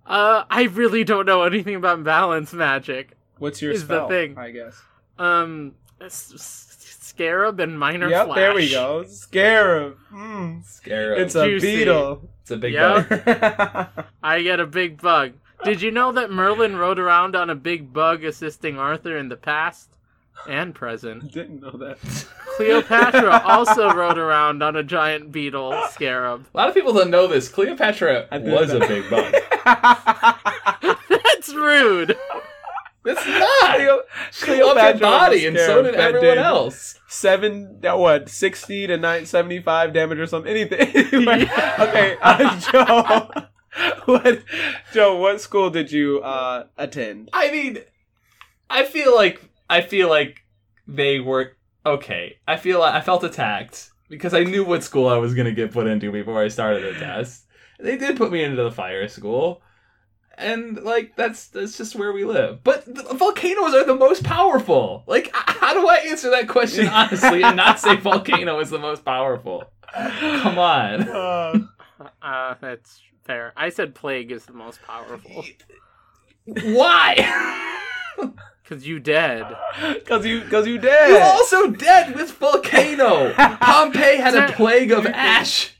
[0.06, 3.16] Uh, I really don't know anything about balance magic.
[3.38, 4.36] What's your Is the thing.
[4.38, 4.80] I guess.
[5.18, 8.36] Um, s- s- scarab and minor Yep, flash.
[8.36, 9.04] there we go.
[9.04, 9.96] Scarab.
[10.12, 10.64] Mm.
[10.64, 11.18] Scarab.
[11.20, 11.76] It's a Juicy.
[11.76, 12.28] beetle.
[12.42, 13.08] It's a big Yep.
[13.24, 14.04] bug.
[14.22, 15.32] I get a big bug.
[15.64, 19.36] Did you know that Merlin rode around on a big bug assisting Arthur in the
[19.36, 19.93] past?
[20.49, 21.33] And present.
[21.33, 21.99] Didn't know that.
[22.57, 26.47] Cleopatra also rode around on a giant beetle scarab.
[26.55, 27.49] A lot of people don't know this.
[27.49, 28.83] Cleopatra was that.
[28.83, 30.99] a big bug.
[31.09, 32.16] That's rude.
[33.07, 33.75] It's not.
[33.77, 36.99] Cleo- She loved her Cleopatra body, and so did everyone did else.
[37.07, 40.51] Seven, what, 60 to 9, 75 damage or something?
[40.51, 40.81] Anything.
[41.29, 43.29] okay, uh, Joe.
[44.07, 44.42] What,
[44.92, 47.29] Joe, what school did you uh, attend?
[47.33, 47.79] I mean,
[48.70, 50.44] I feel like I feel like
[50.87, 52.37] they were okay.
[52.46, 55.72] I feel I felt attacked because I knew what school I was going to get
[55.72, 57.46] put into before I started the test.
[57.81, 59.62] They did put me into the fire school.
[60.37, 62.64] And like that's that's just where we live.
[62.64, 65.05] But the volcanoes are the most powerful.
[65.07, 69.05] Like how do I answer that question honestly and not say volcano is the most
[69.05, 69.64] powerful?
[69.92, 71.09] Come on.
[72.00, 73.53] Uh, Uh, that's fair.
[73.57, 75.44] I said plague is the most powerful
[76.44, 77.14] Why?
[78.64, 79.46] because you dead.
[80.07, 81.11] Cause you, cause you dead.
[81.11, 83.33] You're also dead with volcano.
[83.61, 85.72] Pompeii had a plague of ash.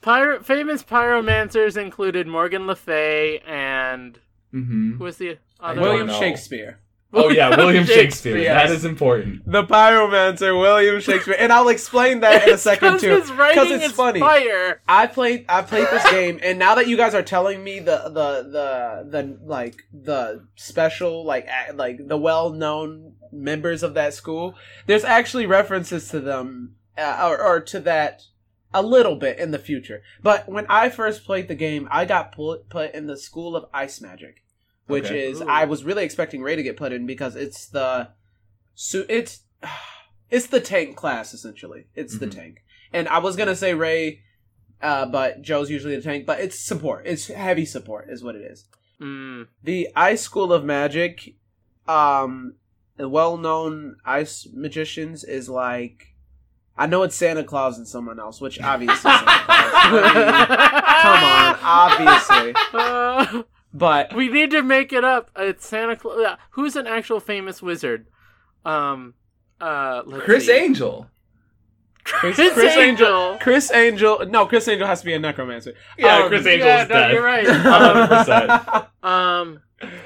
[0.00, 4.18] Pyro- famous pyromancers included Morgan Le Fay and
[4.54, 4.96] Mm-hmm.
[4.96, 6.08] who was the other don't William.
[6.08, 6.78] Shakespeare.
[7.12, 8.36] Oh yeah, William Shakespeare.
[8.36, 8.68] Yes.
[8.68, 9.50] That is important.
[9.50, 13.20] The pyromancer, William Shakespeare, and I'll explain that in a second too.
[13.20, 14.20] Because it's funny.
[14.20, 14.82] fire.
[14.86, 18.02] I played I played this game, and now that you guys are telling me the
[18.08, 24.54] the the the like the special like like the well known members of that school,
[24.86, 28.24] there's actually references to them uh, or or to that
[28.74, 30.02] a little bit in the future.
[30.22, 33.64] But when I first played the game, I got put put in the school of
[33.72, 34.44] ice magic,
[34.88, 35.28] which Okay.
[35.28, 35.46] is Ooh.
[35.48, 38.08] I was really expecting Ray to get put in because it's the
[38.74, 39.40] so it's
[40.30, 41.84] it's the tank class essentially.
[41.94, 42.34] It's the Mhm.
[42.34, 44.22] tank, and I was gonna say Ray
[44.80, 46.24] uh, but Joe's usually the tank.
[46.24, 47.04] But it's support.
[47.04, 48.66] It's heavy support, is what it is.
[49.00, 49.48] Mm.
[49.64, 51.34] The Ice School of Magic,
[51.88, 52.54] um,
[52.96, 56.14] the well-known ice magicians is like,
[56.76, 59.72] I know it's Santa Claus and someone else, which obviously Santa Claus.
[59.74, 60.02] I mean,
[61.02, 65.30] come on, obviously, Uh, but we need to make it up.
[65.36, 66.36] It's Santa Claus.
[66.50, 68.06] Who's an actual famous wizard?
[68.64, 69.14] Um,
[69.60, 70.52] uh, let's Chris see.
[70.52, 71.08] Angel.
[72.04, 73.06] Chris, Chris Criss Angel.
[73.06, 73.38] Angel.
[73.38, 74.26] Criss Angel.
[74.30, 75.74] No, Criss Angel has to be a necromancer.
[75.98, 77.12] Yeah, Um, Criss Angel yeah, is no, dead.
[77.12, 77.46] you're right.
[77.46, 78.86] 100%.
[79.02, 79.60] Um,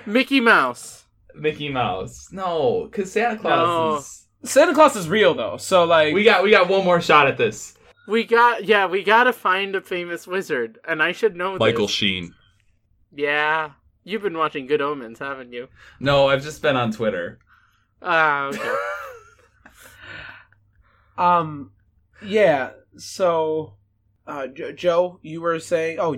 [0.06, 1.06] Mickey Mouse.
[1.34, 2.28] Mickey Mouse.
[2.32, 3.96] No, because Santa Claus No.
[3.96, 4.26] is.
[4.52, 7.38] Santa Claus is real though, so like We got we got one more shot at
[7.38, 7.74] this.
[8.08, 11.94] We got yeah, we gotta find a famous wizard, and I should know Michael this.
[11.94, 12.34] Sheen.
[13.14, 13.72] Yeah,
[14.04, 15.68] you've been watching Good Omens, haven't you?
[16.00, 17.38] No, I've just been on Twitter.
[18.00, 18.74] Ah, okay.
[21.18, 21.72] Um,
[22.24, 22.70] yeah.
[22.96, 23.74] So,
[24.26, 26.16] uh, jo- Joe, you were saying, oh,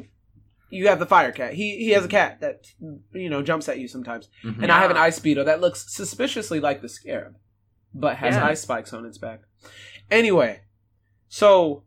[0.71, 1.55] you have the fire cat.
[1.55, 2.67] He he has a cat that
[3.13, 4.63] you know jumps at you sometimes, Mhm.
[4.63, 5.03] and I have an Yeah.
[5.03, 7.37] ice beetle that looks suspiciously like the scarab,
[7.93, 8.47] but has Yeah.
[8.47, 9.43] ice spikes on its back.
[10.11, 10.63] Anyway,
[11.29, 11.84] so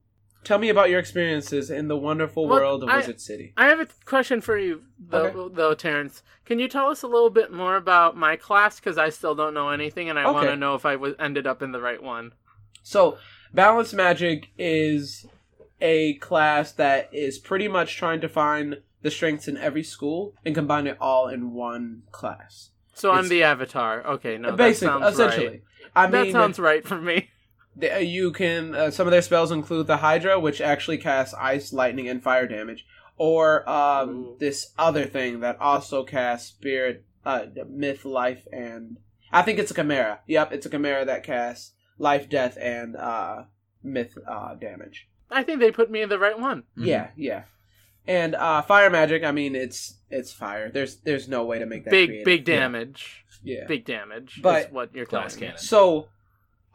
[0.48, 3.54] tell me about your experiences in the wonderful Well, world of I- Wizard City.
[3.58, 5.54] I have a question for you, though, Okay.
[5.56, 6.24] though Terrence.
[6.46, 8.80] Can you tell us a little bit more about my class?
[8.80, 10.34] Because I still don't know anything, and I Okay.
[10.34, 12.32] want to know if I was ended up in the right one.
[12.82, 13.18] So,
[13.54, 15.26] Balance Magic is
[15.82, 20.56] a class that is pretty much trying to find the strengths in every school and
[20.56, 22.72] combine it all in one class.
[22.94, 24.04] So I'm the avatar.
[24.08, 25.48] Okay, no, Basically, that sounds essentially.
[25.48, 25.62] right.
[25.96, 27.30] I that sounds right for me.
[27.80, 31.34] Th- uh, you can uh, some of their spells include the Hydra, which actually casts
[31.36, 32.86] ice, lightning, and fire damage,
[33.18, 38.98] or um, this other thing that also casts spirit, uh, myth, life, and
[39.32, 40.20] I think it's a chimera.
[40.28, 43.44] Yep, it's a chimera that casts life, death, and uh,
[43.84, 45.08] myth uh, damage.
[45.30, 46.64] I think they put me in the right one.
[46.78, 46.86] Mhm.
[46.86, 47.44] Yeah, yeah.
[48.10, 50.72] And uh, fire magic, I mean, it's it's fire.
[50.72, 52.26] There's there's no way to make that Big, creative.
[52.26, 53.26] big damage.
[53.44, 53.66] Yeah.
[53.68, 54.40] Big damage.
[54.42, 55.48] But- is what your class Glass telling me.
[55.48, 55.60] cannon.
[55.60, 56.08] So,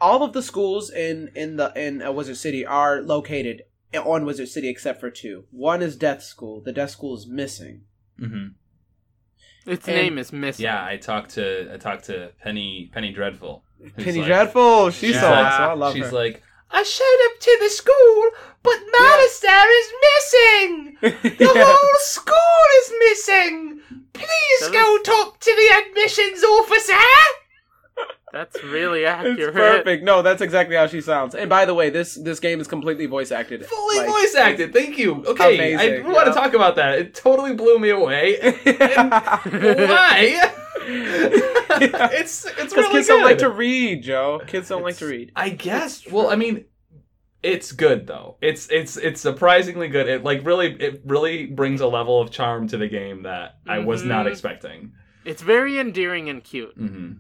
[0.03, 3.63] all of the schools in in the in uh, Wizard City are located
[3.95, 5.45] on Wizard City except for two.
[5.51, 6.61] One is Death School.
[6.61, 7.83] The Death School is missing.
[8.19, 8.49] hmm
[9.67, 10.65] Its And- name is missing.
[10.65, 13.63] Yeah, I talked to I talked to Penny Penny Dreadful.
[13.97, 14.91] Penny like- Dreadful.
[14.91, 15.71] She's She's so awesome.
[15.71, 16.13] I love She's her.
[16.23, 18.19] like, I showed up to the school,
[18.63, 20.73] but Malistaire is missing.
[21.39, 21.65] The Yeah.
[21.67, 23.81] whole school is missing.
[24.15, 27.05] Please That go was- talk to the admissions officer.
[28.33, 29.55] That's really It's accurate.
[29.55, 30.05] perfect.
[30.05, 31.35] No, that's exactly how she sounds.
[31.35, 33.67] And by the way, this this game is completely voice acted.
[33.67, 34.73] Fully Like- voice acted.
[34.73, 35.23] Thank you.
[35.27, 36.99] Okay, Amazing, I want to talk about that.
[36.99, 38.39] It totally blew me away.
[38.65, 40.51] Why?
[40.89, 43.15] it's it's Because really kids good.
[43.15, 44.41] don't like to read, Joe.
[44.47, 45.33] Kids don't like to read.
[45.37, 46.09] I guess.
[46.11, 46.65] Well, I mean,
[47.43, 48.37] it's good though.
[48.41, 50.09] It's it's it's surprisingly good.
[50.09, 53.81] It like really it really brings a level of charm to the game that I
[53.81, 54.31] was not Mhm.
[54.31, 54.93] expecting.
[55.25, 56.75] It's very endearing and cute.
[56.77, 57.13] hmm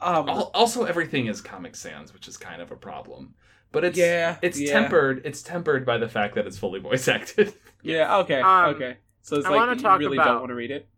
[0.00, 3.34] Um, Al- Also, everything is Comic Sans, which is kind of a problem.
[3.72, 4.72] But it's Yeah, it's yeah.
[4.72, 5.22] tempered.
[5.24, 7.52] It's tempered by the fact that it's fully voice acted.
[7.82, 8.18] yeah.
[8.18, 8.40] Okay.
[8.40, 8.96] Um, okay.
[9.22, 10.88] So it's I like you talk really about don't want to read it.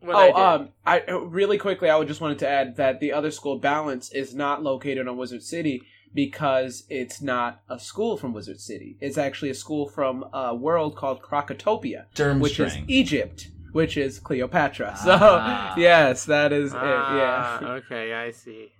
[0.00, 0.64] What I oh, did.
[0.64, 3.58] um, I uh, really quickly, I would just wanted to add that the other school,
[3.58, 8.96] Balance, is not located on Wizard City because it's not a school from Wizard City.
[9.00, 12.06] It's actually a school from a world called Krokotopia,
[12.40, 14.94] which is Egypt, which is Cleopatra.
[14.96, 15.72] Ah.
[15.74, 16.78] So yes, that is it.
[16.80, 17.68] Ah, Yeah.
[17.74, 18.72] okay, I see.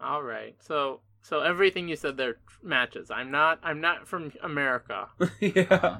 [0.00, 0.54] All right.
[0.60, 3.10] So so everything you said there matches.
[3.10, 5.08] I'm not I'm not from America.
[5.40, 5.98] yeah.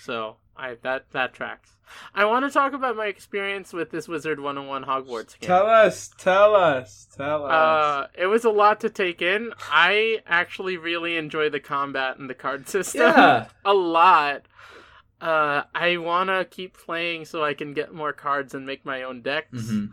[0.00, 1.70] So I that that tracks.
[2.14, 5.46] I want to talk about my experience with this Wizard 101 Hogwarts game.
[5.46, 6.10] Tell us.
[6.16, 7.06] Tell us.
[7.14, 7.52] Tell us.
[7.52, 9.52] uh, it was a lot to take in.
[9.70, 13.46] I actually really enjoy the combat and the card system Yeah.
[13.66, 14.46] a lot.
[15.24, 19.02] Uh, I want to keep playing so I can get more cards and make my
[19.02, 19.62] own decks.
[19.70, 19.92] Mhm.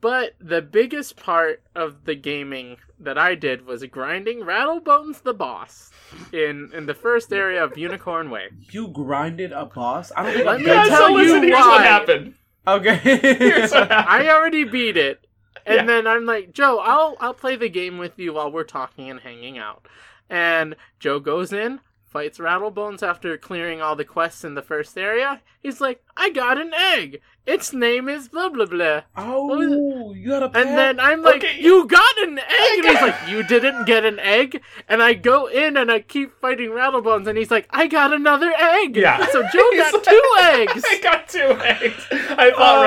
[0.00, 5.90] But the biggest part of the gaming that I did was grinding Rattlebones the boss
[6.32, 8.50] in in the first area of Unicorn Way.
[8.70, 10.12] you grinded a boss.
[10.16, 11.68] I don't think Let I've me been Yeah, to- tell you listen, here's why.
[11.68, 12.34] what happened.
[12.68, 12.96] Okay.
[12.96, 13.92] What happened.
[13.92, 15.26] I already beat it.
[15.64, 15.86] And Yeah.
[15.86, 19.18] then I'm like, Joe, I'll I'll play the game with you while we're talking and
[19.20, 19.86] hanging out.
[20.30, 21.80] And Joe goes in,
[22.16, 25.42] fights Rattlebones after clearing all the quests in the first area.
[25.62, 27.20] He's like, I got an egg.
[27.44, 29.02] Its name is blah blah blah.
[29.18, 30.66] oh, you got a pet.
[30.66, 31.60] And then I'm like, Okay.
[31.60, 32.78] you got an egg?
[32.78, 34.62] And he's like, you didn't get an egg?
[34.88, 38.50] And I go in and I keep fighting Rattlebones, and he's like, I got another
[38.58, 38.96] egg.
[38.96, 39.26] Yeah.
[39.26, 40.84] So Joe got like- two eggs.
[40.90, 42.02] I got two eggs.
[42.10, 42.84] I fought Oh.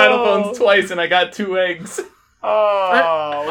[0.50, 2.00] Rattlebones twice and I got two eggs.
[2.42, 2.48] oh,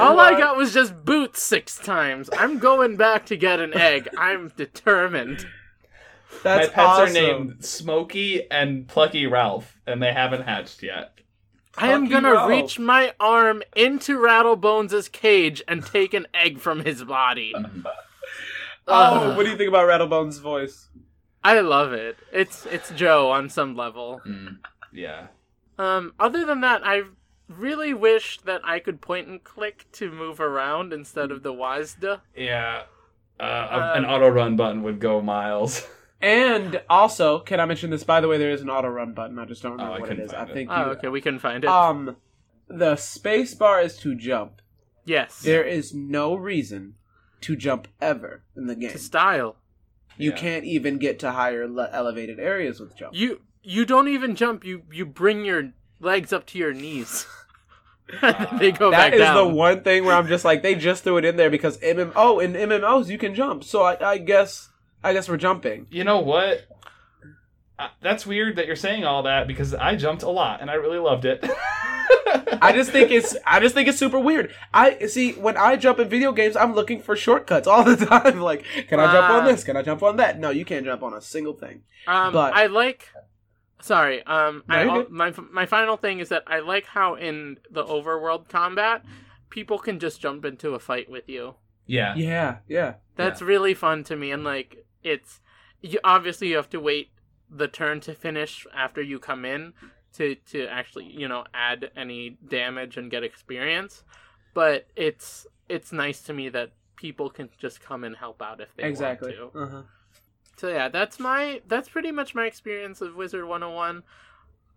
[0.01, 2.29] All I got was just boots six times.
[2.33, 4.09] I'm going back to get an egg.
[4.19, 5.47] I'm determined.
[6.43, 7.09] That's My pets awesome.
[7.09, 11.13] are named Smokey and Plucky Ralph, and they haven't hatched yet.
[11.77, 12.49] I am Fuck gonna Ralph.
[12.51, 17.55] reach my arm into Rattlebones' cage and take an egg from his body.
[18.91, 20.89] Oh, what do you think about Rattlebone's voice?
[21.45, 22.17] I love it.
[22.33, 24.23] It's it's Joe on some level.
[24.27, 24.59] Mm,
[24.95, 25.27] yeah.
[25.79, 27.03] Um, other than that, I
[27.49, 32.21] really wish that I could point and click to move around instead of the WASD.
[32.35, 32.85] Yeah.
[33.39, 35.87] Uh, Uh, an auto run button would go miles.
[36.21, 38.03] And also, can I mention this?
[38.05, 39.39] By the way, there is an auto run button.
[39.39, 40.33] I just don't Oh, remember I what it is.
[40.33, 40.55] I find it.
[40.55, 40.71] think.
[40.73, 41.71] Oh, you, okay, we can find it.
[41.71, 42.17] Um,
[42.69, 44.61] the space bar is to jump.
[45.05, 46.95] yes, There is no reason
[47.43, 48.91] to jump ever in the game.
[48.91, 49.57] to style.
[50.17, 50.37] You Yeah.
[50.37, 53.15] can't even get to higher le- elevated areas with jump.
[53.15, 54.65] You you don't even jump.
[54.65, 57.27] You you bring your legs up to your knees.
[58.59, 59.37] they go That back is down.
[59.37, 62.13] the one thing where I'm just like they just threw it in there because MM.
[62.17, 64.68] Oh, in MMOs you can jump, so I, I guess
[65.03, 65.87] I guess we're jumping.
[65.91, 66.67] You know what?
[67.79, 70.75] Uh, that's weird that you're saying all that because I jumped a lot and I
[70.75, 71.45] really loved it.
[72.61, 74.53] I just think it's I just think it's super weird.
[74.75, 78.41] I see when I jump in video games, I'm looking for shortcuts all the time.
[78.41, 79.47] Like, can I jump on Ah.
[79.47, 79.63] this?
[79.65, 80.39] Can I jump on that?
[80.41, 81.83] No, you can't jump on a single thing.
[82.07, 83.09] Um, But- I like.
[83.81, 84.25] Sorry.
[84.25, 85.11] Um, No, I, you're al- good.
[85.13, 89.05] my my final thing is that I like how in the overworld combat,
[89.51, 91.55] people can just jump into a fight with you.
[91.87, 92.15] yeah.
[92.17, 92.95] Yeah, yeah.
[93.15, 95.41] That's really fun to me, and like it's
[95.81, 97.11] you, obviously you have to wait
[97.51, 99.73] the turn to finish after you come in
[100.15, 104.05] to to actually you know add any damage and get experience,
[104.55, 108.75] but it's it's nice to me that people can just come and help out if
[108.77, 109.35] they exactly.
[109.39, 109.59] want to.
[109.61, 109.83] Uh-huh.
[110.57, 114.03] So yeah, that's my that's pretty much my experience of Wizard 101.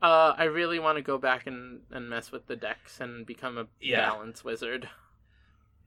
[0.02, 3.58] Uh, I really want to go back and, and mess with the decks and become
[3.60, 4.10] a Yeah.
[4.10, 4.90] balance wizard.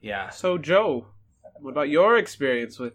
[0.01, 0.31] Yeah.
[0.31, 1.07] So, Joe,
[1.61, 2.95] what about your experience with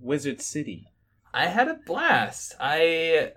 [0.00, 0.92] Wizard City?
[1.32, 2.54] I had a blast.
[2.58, 3.32] I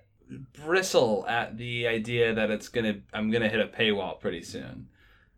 [0.65, 4.87] bristle at the idea that it's gonna I'm gonna hit a paywall pretty soon.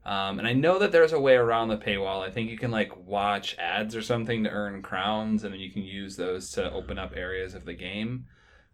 [0.05, 2.21] Um, and I know that there's a way around the paywall.
[2.21, 5.71] I think you can like watch ads or something to earn crowns, and then you
[5.71, 8.27] can use those to open up areas of the game.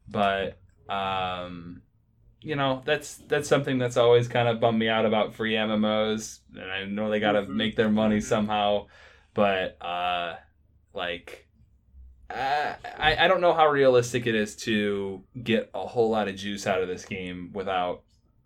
[0.09, 0.59] But
[0.89, 1.81] um,
[2.41, 6.39] you know, that's that's something that's always kind of bummed me out about free MMOs.
[6.53, 7.49] And I know they got to Mhm.
[7.49, 8.87] make their money somehow,
[9.33, 10.35] but uh,
[10.93, 11.47] like
[12.35, 16.35] uh, I, I don't know how realistic it is to get a whole lot of
[16.35, 18.01] juice out of this game without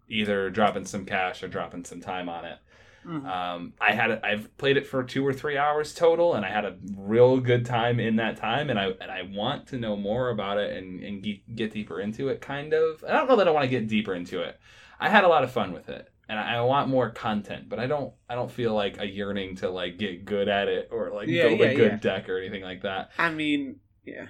[0.10, 2.58] either dropping some cash or dropping some time on it.
[3.06, 3.26] Mhm.
[3.26, 6.50] Um, I had a, I've played it for two or three hours total, and I
[6.50, 8.72] had a real good time in that time.
[8.72, 11.24] And I and I want to know more about it and and
[11.56, 12.42] get deeper into it.
[12.42, 13.04] Kind of.
[13.08, 14.60] I don't know that I want to get deeper into it.
[15.00, 17.70] I had a lot of fun with it, and I, I want more content.
[17.70, 20.90] But I don't I don't feel like a yearning to like get good at it
[20.92, 21.98] or like Yeah, build yeah, a good yeah.
[21.98, 23.12] deck or anything like that.
[23.18, 24.28] I mean, yeah.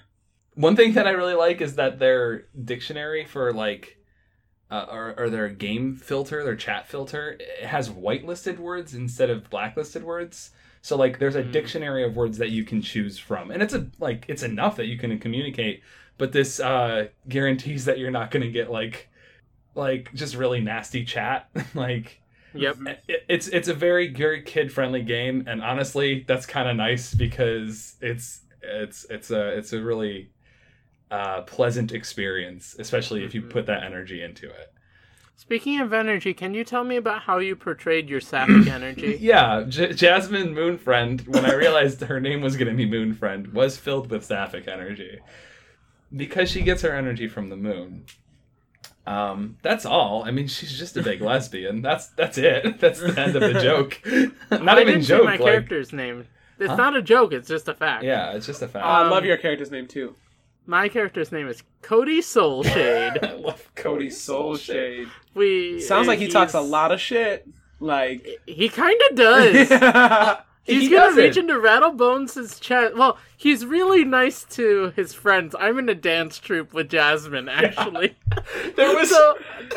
[0.55, 3.97] One thing that I really like is that their dictionary for like,
[4.71, 9.49] uh, or, or their game filter, their chat filter, it has whitelisted words instead of
[9.49, 10.51] blacklisted words.
[10.81, 11.51] So like there's a Mm.
[11.51, 13.51] dictionary of words that you can choose from.
[13.51, 15.81] And it's a like it's enough that you can communicate,
[16.17, 19.09] but this uh guarantees that you're not going to get like
[19.75, 21.49] like just really nasty chat.
[21.75, 22.21] like
[22.53, 22.77] Yep.
[23.09, 27.13] it, it's it's a very very kid friendly game and honestly that's kind of nice
[27.13, 30.31] because it's it's it's a it's a really
[31.11, 33.49] uh pleasant experience especially if you Mhm.
[33.49, 34.73] put that energy into it
[35.37, 39.17] Speaking of energy, can you tell me about how you portrayed your sapphic energy?
[39.19, 43.77] yeah J- jasmine moonfriend when i realized her name was going to be moonfriend was
[43.77, 45.19] filled with sapphic energy
[46.15, 48.05] because she gets her energy from the moon
[49.07, 53.19] um that's all i mean she's just a big lesbian that's that's it that's the
[53.19, 54.01] end of the joke
[54.51, 56.27] not I even didn't say joke my like character's name.
[56.57, 56.75] It's Huh?
[56.77, 57.33] not a joke.
[57.33, 58.03] It's just a fact.
[58.03, 60.15] yeah it's just a fact Oh, I love Um, your character's name too.
[60.65, 63.23] My character's name is Cody Soulshade.
[63.29, 65.07] I love Cody Soulshade.
[65.35, 67.47] we Sounds like he talks a lot of shit.
[67.79, 69.69] Like He kind of does.
[70.65, 71.23] He's He gonna doesn't.
[71.23, 72.95] reach into Rattlebones' chest.
[72.95, 75.55] Well, he's really nice to his friends.
[75.59, 78.15] I'm in a dance troupe with Jasmine, actually.
[78.75, 79.09] There was.
[79.09, 79.37] so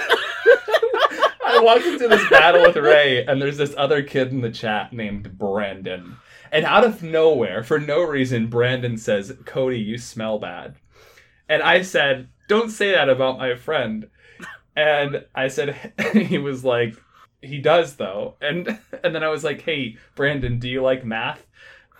[1.46, 4.92] I walked into this battle with Ray, and there's this other kid in the chat
[4.92, 6.16] named Brandon.
[6.52, 10.76] And out of nowhere, for no reason, Brandon says, Cody, you smell bad.
[11.48, 14.08] And I said, Don't say that about my friend.
[14.76, 16.94] And I said, He was like,
[17.42, 18.34] He does, though.
[18.40, 21.46] And, and then I was like, Hey, Brandon, do you like math?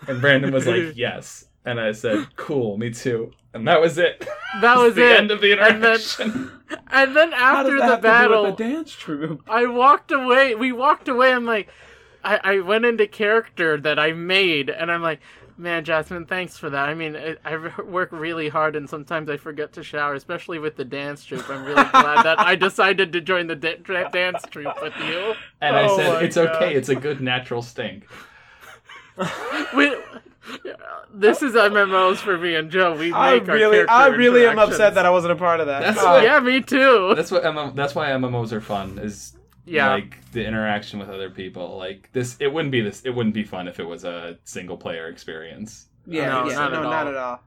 [0.07, 1.47] And Brandon was like, Yes.
[1.65, 3.33] And I said, Cool, me too.
[3.55, 4.27] And that was it.
[4.61, 5.19] that was the it.
[5.19, 6.51] end of the And then- interaction.
[6.91, 9.43] And then how does after that the have to do battle, with the dance troupe?
[9.49, 10.55] I walked away.
[10.55, 11.33] We walked away.
[11.33, 11.69] I'm like,
[12.23, 15.21] I, I went into character that I made, and I'm like,
[15.59, 16.89] man, Jasmine, thanks for that.
[16.89, 20.77] I mean, I, I work really hard, and sometimes I forget to shower, especially with
[20.77, 21.51] the dance troupe.
[21.51, 25.35] I'm really glad that I decided to join the da- dra- dance troupe with you.
[25.61, 26.49] And I Oh said, It's God.
[26.57, 26.75] okay.
[26.75, 28.07] It's a good natural stink.
[29.77, 29.95] We,
[31.13, 32.93] this is MMOs for me and Joe.
[32.93, 35.61] We make I our really, character I really am upset that I wasn't a part
[35.61, 35.81] of that.
[35.81, 37.13] That's Oh, what- Yeah, me too.
[37.15, 38.99] That's what MM, that's why MMOs are fun.
[38.99, 39.35] Is
[39.69, 39.91] Yeah.
[39.91, 41.77] like the interaction with other people.
[41.77, 43.03] Like this, it wouldn't be this.
[43.03, 45.87] It wouldn't be fun if it was a single player experience.
[46.07, 47.09] yeah, No, yeah, not no, at not all.
[47.09, 47.41] at all.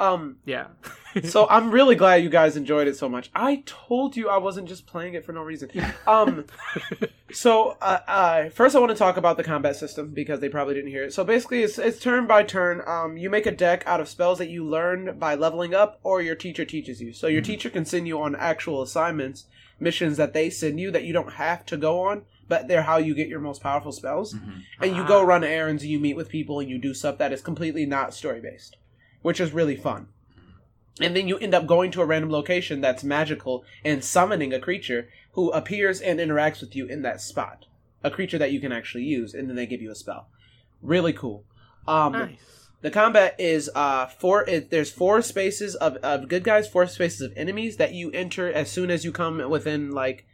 [0.00, 0.68] Um, yeah.
[1.24, 3.30] so I'm really glad you guys enjoyed it so much.
[3.34, 5.70] I told you I wasn't just playing it for no reason.
[6.06, 6.44] Um,
[7.32, 10.74] so uh, uh, first I want to talk about the combat system because they probably
[10.74, 11.12] didn't hear it.
[11.12, 12.80] So basically, it's it's turn by turn.
[12.86, 16.22] Um, you make a deck out of spells that you learn by leveling up, or
[16.22, 17.12] your teacher teaches you.
[17.12, 19.46] So your teacher can send you on actual assignments,
[19.80, 22.96] missions that they send you that you don't have to go on, but they're how
[22.96, 24.34] you get your most powerful spells.
[24.80, 27.32] And you go run errands, and you meet with people, and you do stuff that
[27.32, 28.76] is completely not story based,
[29.22, 30.08] which is really fun.
[31.00, 34.58] And then you end up going to a random location that's magical and summoning a
[34.58, 37.66] creature who appears and interacts with you in that spot.
[38.02, 40.28] A creature that you can actually use, and then they give you a spell.
[40.82, 41.44] Really cool.
[41.86, 42.57] Um, nice.
[42.80, 44.44] The combat is uh four.
[44.48, 48.52] It, there's four spaces of, of good guys, four spaces of enemies that you enter
[48.52, 50.26] as soon as you come within like,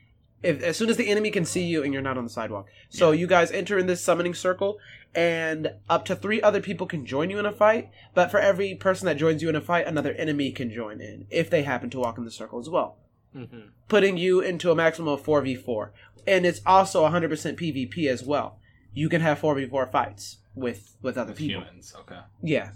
[0.43, 2.67] if as soon as the enemy can see you and you're not on the sidewalk.
[2.91, 4.79] So you guys enter in this summoning circle,
[5.15, 7.91] and up to three other people can join you in a fight.
[8.15, 11.27] But for every person that joins you in a fight, another enemy can join in
[11.31, 12.99] if they happen to walk in the circle as well,
[13.33, 13.45] hmm
[13.89, 15.93] putting you into a maximum of four v four.
[16.27, 18.59] And it's also 100% PvP as well.
[18.95, 21.63] You can have four v four fights with with other With people.
[21.63, 22.21] humans, okay.
[22.43, 22.71] Yeah.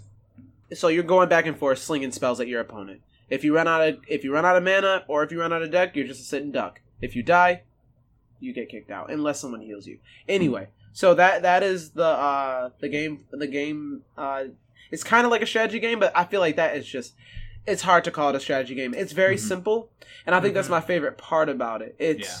[0.73, 3.01] So you're going back and forth slinging spells at your opponent.
[3.29, 5.53] If you run out of if you run out of mana or if you run
[5.53, 6.81] out of deck, you're just a sitting duck.
[7.01, 7.63] If you die,
[8.39, 9.99] you get kicked out unless someone heals you.
[10.27, 14.45] Anyway, so that that is the uh the game the game uh
[14.91, 17.13] it's kind of like a strategy game, but I feel like that is just
[17.67, 18.93] it's hard to call it a strategy game.
[18.95, 19.39] It's very Mhm.
[19.47, 19.89] simple,
[20.25, 20.71] and I think that's Mhm.
[20.71, 21.95] my favorite part about it.
[21.99, 22.37] It's Yeah.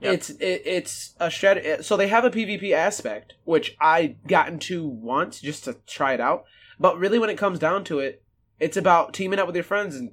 [0.00, 0.14] Yep.
[0.14, 1.82] it's it, it's a strategy.
[1.82, 6.20] So they have a PvP aspect, which I got into once just to try it
[6.20, 6.44] out.
[6.78, 8.22] But really, when it comes down to it,
[8.60, 10.12] it's about teaming up with your friends and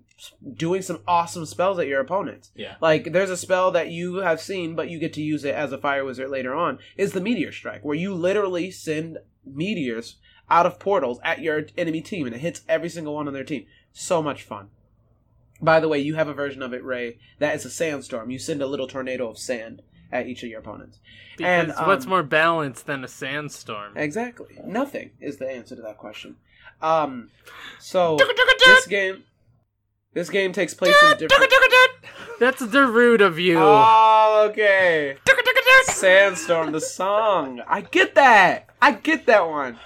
[0.56, 2.52] doing some awesome spells at your opponents.
[2.56, 2.76] Yeah.
[2.82, 5.72] Like there's a spell that you have seen, but you get to use it as
[5.72, 6.80] a fire wizard later on.
[6.98, 10.18] Is the meteor strike, where you literally send meteors
[10.50, 13.44] out of portals at your enemy team, and it hits every single one on their
[13.44, 13.66] team.
[13.92, 14.70] So much fun.
[15.62, 18.30] By the way, you have a version of it, Ray, that is a sandstorm.
[18.30, 19.82] You send a little tornado of sand
[20.12, 21.00] at each of your opponents.
[21.38, 23.98] Because And, what's um, more balanced than a sandstorm?
[23.98, 24.60] Exactly.
[24.64, 26.36] Nothing is the answer to that question.
[26.82, 27.30] Um,
[27.80, 28.18] so
[28.66, 29.24] this game,
[30.14, 31.52] this game takes place in different.
[32.40, 33.58] That's the rude of you.
[33.60, 35.18] Oh, okay.
[35.86, 37.62] Sandstorm, the song.
[37.68, 38.70] I get that.
[38.82, 39.80] I get that one.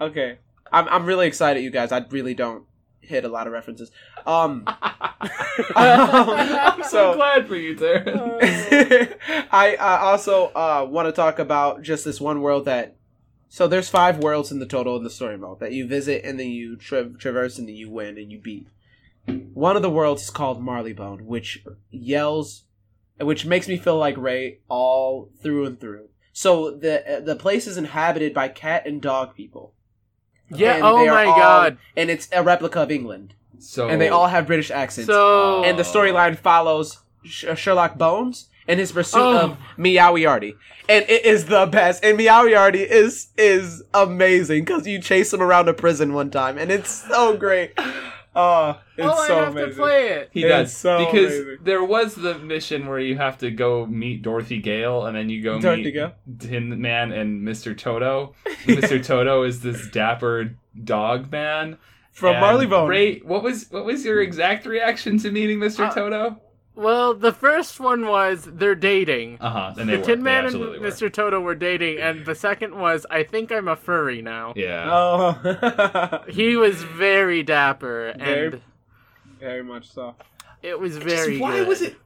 [0.00, 0.38] Okay,
[0.72, 1.90] I'm I'm really excited, you guys.
[1.90, 2.64] I really don't
[3.06, 3.90] hit a lot of references.
[4.26, 4.64] Um,
[5.76, 9.16] I'm so, so- glad for you, Darren.
[9.50, 12.96] I uh, also uh, want to talk about just this one world that
[13.48, 16.38] So there's five worlds in the total in the story mode that you visit and
[16.38, 18.68] then you tra- traverse and then you win and you beat.
[19.54, 22.64] One of the worlds is called Marleybone, which yells,
[23.20, 26.08] which makes me feel like Ray all through and through.
[26.32, 29.72] So the the place is inhabited by cat and dog people.
[30.50, 30.74] Yeah.
[30.76, 31.78] And Oh my all- god.
[31.96, 35.06] And it's a replica of England, So and they all have British accents.
[35.08, 39.38] So and the storyline follows Sh- uh, Sherlock Bones and his pursuit Oh.
[39.38, 40.54] of Meowiarty,
[40.88, 42.04] and it is the best.
[42.04, 46.70] And Meowiarty is is amazing because you chase him around a prison one time, and
[46.70, 47.72] it's so great.
[48.38, 49.70] Oh, it's oh, so I have amazing.
[49.70, 50.28] to play it.
[50.30, 51.58] He It's does so because amazing.
[51.62, 55.42] there was the mission where you have to go meet Dorothy Gale, and then you
[55.42, 56.12] go Dorothy meet Gale?
[56.38, 57.76] Tin Man and Mr.
[57.76, 58.34] Toto.
[58.64, 59.02] Mr.
[59.04, 61.78] Toto is this dapper dog man
[62.12, 62.88] From Marleybone.
[62.88, 65.88] Ray, what was what was your exact reaction to meeting Mr.
[65.88, 66.40] Uh, Toto?
[66.76, 69.38] Well, the first one was they're dating.
[69.40, 69.74] Uh huh.
[69.78, 70.04] And the were.
[70.04, 70.88] Tin They Man and absolutely were.
[70.88, 71.12] Mr.
[71.12, 74.52] Toto were dating, and the second was I think I'm a furry now.
[74.54, 74.88] Yeah.
[74.92, 78.62] Oh, He was very dapper, Very- and
[79.40, 80.14] very much so.
[80.62, 81.38] it was Just very.
[81.38, 81.68] why good.
[81.68, 81.96] was it?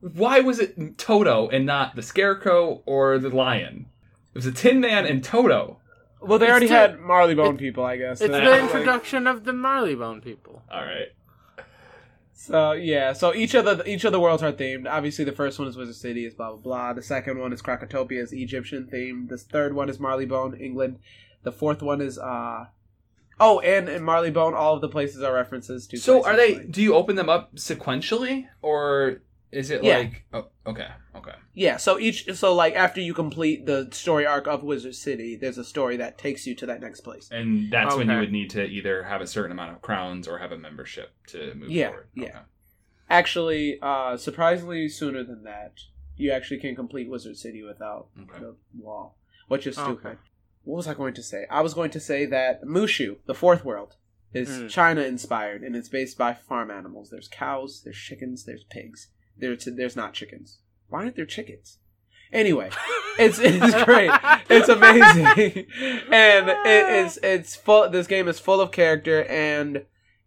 [0.00, 3.86] Why was it Toto and not the Scarecrow or the Lion?
[4.32, 5.80] It was the Tin Man and Toto.
[6.20, 8.20] Well, they It's already the- had Marleybone people, I guess.
[8.20, 10.62] It's so- the introduction of the Marleybone people.
[10.70, 11.08] All right.
[12.38, 14.86] So yeah, so each of the each of the worlds are themed.
[14.86, 16.92] Obviously, the first one is Wizard City, is blah blah blah.
[16.92, 19.30] The second one is Krokotopia, is Egyptian themed.
[19.30, 20.98] The third one is Marleybone, England.
[21.44, 22.66] The fourth one is uh
[23.40, 25.96] oh, and in Marleybone, all of the places are references to.
[25.96, 26.54] So are they?
[26.56, 29.22] like- Do you open them up sequentially, or
[29.52, 29.98] is it Yeah.
[29.98, 30.24] like?
[30.32, 30.88] Oh, okay.
[31.14, 31.32] Okay.
[31.54, 35.56] Yeah, so each so like after you complete the story arc of Wizard City, there's
[35.58, 37.28] a story that takes you to that next place.
[37.32, 40.38] And that's when you would need to either have a certain amount of crowns or
[40.38, 42.08] have a membership to move Yeah, forward.
[42.14, 42.40] yeah.
[43.08, 45.72] Actually, uh surprisingly sooner than that,
[46.16, 48.40] you actually can complete Wizard City without Okay.
[48.40, 49.16] the wall,
[49.48, 49.92] which is Okay.
[49.92, 50.18] stupid.
[50.64, 51.46] What was I going to say?
[51.50, 53.96] I was going to say that MooShu, the fourth world,
[54.34, 54.68] is Mm.
[54.68, 57.10] China inspired and it's based by farm animals.
[57.10, 59.08] There's cows, there's chickens, there's pigs.
[59.38, 60.58] There's there's not chickens.
[60.88, 61.78] Why aren't there chickens?
[62.32, 62.70] Anyway,
[63.18, 64.10] it's it's great.
[64.50, 65.66] It's amazing,
[66.12, 67.88] and it is it's full.
[67.90, 69.84] This game is full of character, and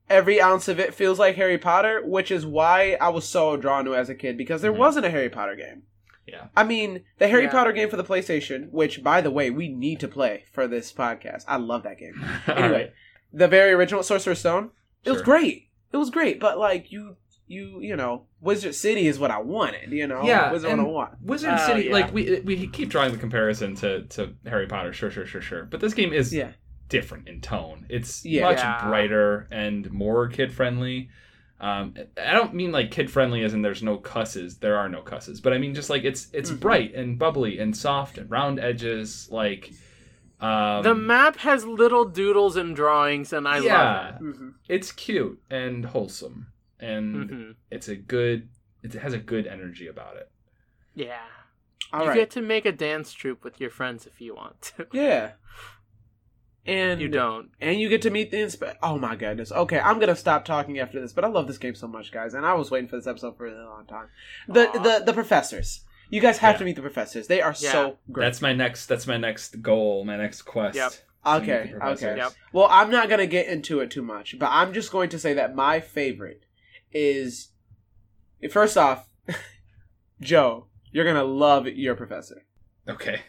[0.09, 3.85] every ounce of it feels like Harry Potter, which is why I was so drawn
[3.85, 4.77] to it as a kid because there Mhm.
[4.77, 5.83] wasn't a Harry Potter game.
[6.25, 6.47] Yeah.
[6.55, 7.51] I mean, the Harry Yeah.
[7.51, 10.91] Potter game for the PlayStation, which by the way we need to play for this
[10.93, 11.43] podcast.
[11.47, 12.23] I love that game.
[12.47, 12.93] Anyway, right.
[13.33, 14.71] the very original Sorcerer's Stone,
[15.03, 15.67] it was great.
[15.91, 17.17] It was great, but like you,
[17.49, 19.91] you, you know, Wizard City is what I wanted.
[19.91, 21.21] You know, Yeah, Wizard what I and- want.
[21.21, 21.91] Wizard Oh, City, yeah.
[21.93, 25.63] like we we keep drawing the comparison to to Harry Potter, sure, sure, sure, sure.
[25.65, 26.51] But this game is Yeah,
[26.87, 27.85] different in tone.
[27.89, 28.43] It's Yeah.
[28.49, 28.87] much Yeah.
[28.87, 31.09] brighter and more kid friendly.
[31.61, 31.93] Um,
[32.23, 34.59] I don't mean like kid friendly as in there's no cusses.
[34.59, 36.59] There are no cusses, but I mean just like it's it's Mhm.
[36.61, 39.27] bright and bubbly and soft and round edges.
[39.31, 39.71] Like
[40.39, 45.41] um, the map has little doodles and drawings, and I yeah, love hmm it's cute
[45.49, 46.53] and wholesome, it.
[46.79, 47.55] And Mhm.
[47.71, 48.49] it's a good.
[48.83, 50.29] It has a good energy about it.
[50.95, 51.19] Yeah.
[51.91, 52.15] all you right.
[52.15, 54.87] get to make a dance troupe with your friends if you want to.
[54.93, 55.31] Yeah.
[56.65, 57.49] And you don't.
[57.59, 59.51] and you get to meet the inspe- Oh my goodness.
[59.51, 62.33] Okay, I'm gonna stop talking after this, but I love this game so much, guys,
[62.35, 64.07] and I was waiting for this episode for a really long time.
[64.47, 64.83] The Aw.
[64.83, 65.81] the the professors.
[66.11, 66.59] You guys have Yeah.
[66.59, 67.27] to meet the professors.
[67.27, 67.71] They are Yeah.
[67.71, 68.25] so great.
[68.25, 68.85] That's my next.
[68.87, 70.03] That's my next goal.
[70.05, 70.75] My next quest.
[70.75, 70.91] Yep.
[70.91, 70.97] to
[71.39, 71.73] meet the okay.
[71.81, 72.17] Okay.
[72.17, 72.33] Yep.
[72.53, 75.33] Well, I'm not gonna get into it too much, but I'm just going to say
[75.33, 76.43] that my favorite
[76.91, 77.49] is
[78.51, 79.07] first off,
[80.21, 80.65] Joe.
[80.91, 82.43] You're gonna love your professor.
[82.87, 83.21] Okay.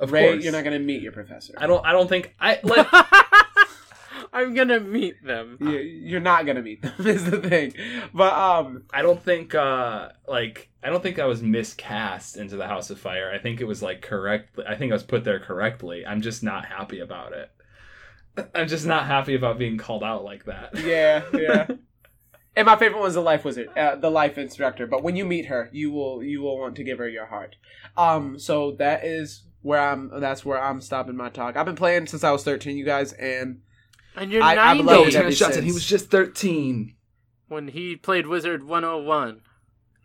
[0.00, 0.44] Of Ray, course.
[0.44, 1.54] you're not gonna meet your professor.
[1.58, 1.84] I don't.
[1.84, 2.34] I don't think.
[2.40, 2.86] I like.
[4.32, 5.56] I'm gonna meet them.
[5.60, 6.92] You- You're not gonna meet them.
[7.06, 7.74] Is the thing,
[8.12, 9.54] but um, I don't think.
[9.54, 10.70] uh Like.
[10.82, 13.32] I don't think I was miscast into the House of Fire.
[13.34, 14.56] I think it was like correct.
[14.68, 16.06] I think I was put there correctly.
[16.06, 17.50] I'm just not happy about it.
[18.54, 20.78] I'm just not happy about being called out like that.
[20.78, 21.66] Yeah, yeah.
[22.56, 24.86] And my favorite one's the life wizard, uh, the life instructor.
[24.86, 27.56] But when you meet her, you will you will want to give her your heart.
[27.96, 30.10] Um, so that is where I'm.
[30.20, 31.56] That's where I'm stopping my talk.
[31.56, 33.60] I've been playing since I was 13, you guys, and
[34.16, 36.94] And you're I- I've 90 loved it Yo, ever Tanner he was just 13.
[37.48, 39.40] when he played Wizard 101.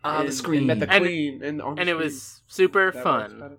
[0.04, 0.58] On and- the screen.
[0.58, 3.36] and met the And- queen, and on the And it was super That fun.
[3.36, 3.58] about.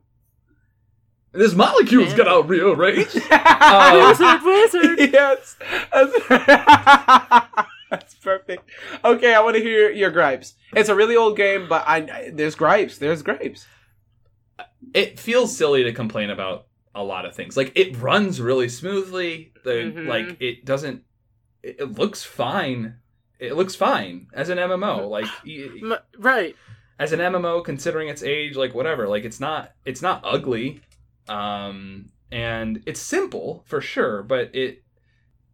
[1.31, 2.17] This molecule's Man.
[2.17, 3.07] got out real rage.
[3.15, 4.99] Wizard, wizard!
[5.13, 5.55] yes,
[7.99, 8.69] that's, perfect.
[9.03, 10.55] Okay, I want to hear your gripes.
[10.75, 12.97] It's a really old game, but I, I there's gripes.
[12.97, 13.65] There's gripes.
[14.93, 17.57] it feels silly to complain about a lot of things.
[17.57, 19.51] Like it runs really smoothly.
[19.63, 20.07] The Mhm.
[20.07, 21.03] like it doesn't.
[21.61, 22.97] It, it looks fine.
[23.39, 25.07] It looks fine as an MMO.
[25.09, 26.55] Like y- M- right.
[26.99, 29.07] as an MMO, considering its age, like whatever.
[29.07, 29.71] Like it's not.
[29.85, 30.81] It's not ugly.
[31.27, 34.82] Um, and it's simple for sure, but it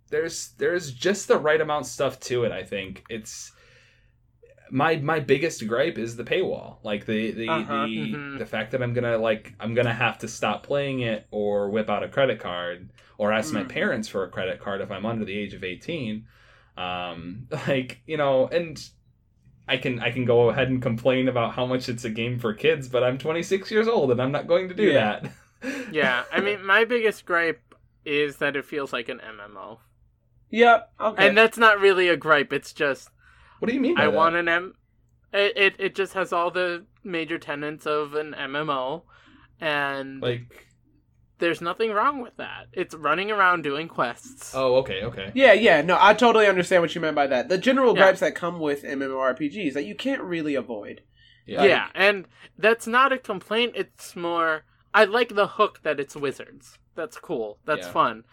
[0.09, 2.51] there's there's just the right amount of stuff to it.
[2.51, 3.51] I think it's
[4.71, 7.87] my my biggest gripe is the paywall like the the Uh-huh.
[7.87, 8.37] the, Mhm.
[8.37, 11.89] the fact that i'm gonna like i'm gonna have to stop playing it or whip
[11.89, 13.69] out a credit card or ask my Mhm.
[13.69, 16.27] parents for a credit card if i'm under the age of 18
[16.77, 18.79] um like you know and
[19.67, 22.53] i can i can go ahead and complain about how much it's a game for
[22.53, 25.19] kids but i'm 26 years old and i'm not going to do Yeah.
[25.21, 25.31] that
[25.91, 27.73] Yeah, I mean, my biggest gripe
[28.05, 29.79] is that it feels like an MMO,
[30.51, 30.91] Yep.
[30.99, 31.27] Okay.
[31.27, 32.51] and that's not really a gripe.
[32.53, 33.09] It's just
[33.59, 34.13] what do you mean by I that?
[34.13, 34.73] want an M.
[35.33, 39.03] It, it it just has all the major tenets of an MMO,
[39.61, 40.67] and like
[41.39, 42.65] there's nothing wrong with that.
[42.73, 44.53] It's running around doing quests.
[44.55, 47.47] oh okay okay Yeah, yeah, no, I totally understand what you meant by that.
[47.49, 48.03] The general Yeah.
[48.03, 51.01] gripes that come with MMORPGs that you can't really avoid.
[51.45, 52.25] yeah yeah, and
[52.57, 53.73] that's not a complaint.
[53.75, 56.79] It's more I like the hook that it's wizards.
[56.95, 57.59] That's cool.
[57.65, 57.93] That's Yeah.
[57.93, 58.23] fun.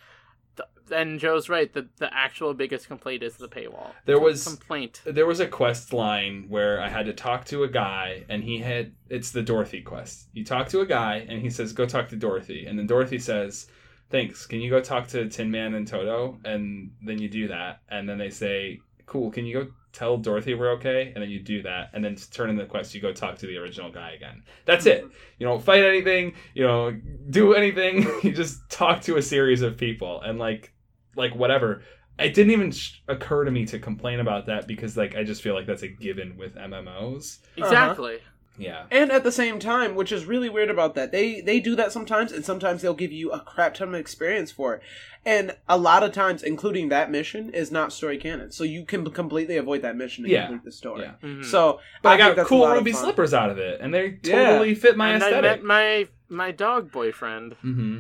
[0.91, 1.73] And Joe's right.
[1.73, 3.91] The the actual biggest complaint is the paywall.
[4.05, 5.03] There was- complaint.
[5.05, 8.59] there was a quest line where I had to talk to a guy, and he
[8.59, 10.29] had it's the Dorothy quest.
[10.33, 13.19] You talk to a guy, and he says, "Go talk to Dorothy," and then Dorothy
[13.19, 13.69] says,
[14.11, 14.47] "Thanks.
[14.47, 18.09] Can you go talk to Tin Man and Toto?" And then you do that, and
[18.09, 19.31] then they say, "Cool.
[19.31, 22.31] Can you go tell Dorothy we're okay?" And then you do that, and then to
[22.31, 24.43] turn in the quest, you go talk to the original guy again.
[24.65, 25.07] That's it.
[25.39, 26.35] You don't fight anything.
[26.55, 28.07] You don't do anything.
[28.23, 30.73] you just talk to a series of people, and like,
[31.17, 31.83] like whatever
[32.19, 35.43] it didn't even sh- occur to me to complain about that because like I just
[35.43, 37.39] feel like that's a given with MMOs.
[37.57, 38.21] Exactly.
[38.59, 38.85] Yeah.
[38.91, 41.93] And at the same time, which is really weird about that, they they do that
[41.93, 44.83] sometimes, and sometimes they'll give you a crap ton of experience for it.
[45.27, 49.11] And a lot of times, including that mission, is not story canon, so you can
[49.11, 50.47] completely avoid that mission and Yeah.
[50.47, 51.03] complete the story.
[51.03, 51.13] Yeah.
[51.23, 51.45] Mhm.
[51.45, 54.19] So, But I, think got that's cool lot ruby slippers out of it, and they
[54.23, 54.45] Yeah.
[54.53, 57.55] totally fit my and I met my my dog boyfriend.
[57.61, 57.99] hmm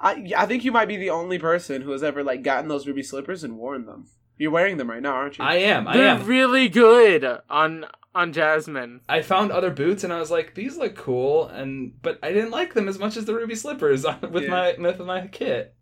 [0.00, 2.86] I I think you might be the only person who has ever like gotten those
[2.86, 4.06] ruby slippers and worn them.
[4.36, 5.44] You're wearing them right now, aren't you?
[5.44, 5.88] I am.
[5.88, 6.24] I They're am.
[6.26, 9.00] really good on on Jasmine.
[9.08, 12.50] I found other boots and I was like, these look cool, and but I didn't
[12.52, 14.48] like them as much as the ruby slippers with Yeah.
[14.50, 15.74] my with my kit.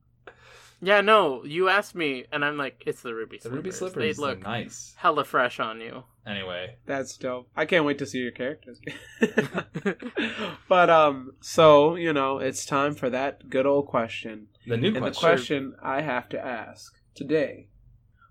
[0.82, 3.56] Yeah, no, you asked me, and I'm like, it's the ruby The slippers.
[3.56, 4.94] ruby They slippers look look nice.
[4.98, 6.04] hella fresh on you.
[6.26, 7.48] Anyway, That's dope.
[7.56, 8.80] I can't wait to see your characters.
[10.68, 14.48] but um, so you know, it's time for that good old question.
[14.66, 15.20] the new And the question.
[15.20, 17.68] question I have to ask today: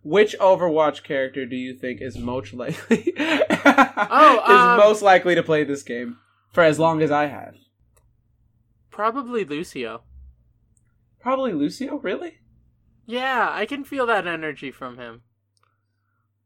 [0.03, 5.43] Which Overwatch character do you think is most likely Oh, is um, most likely to
[5.43, 6.17] play this game
[6.53, 7.55] for as long as I have?
[8.91, 10.03] Probably Lucio.
[11.25, 11.95] Probably Lucio.
[11.97, 12.37] Really?
[13.07, 15.23] Yeah, I can feel that energy from him.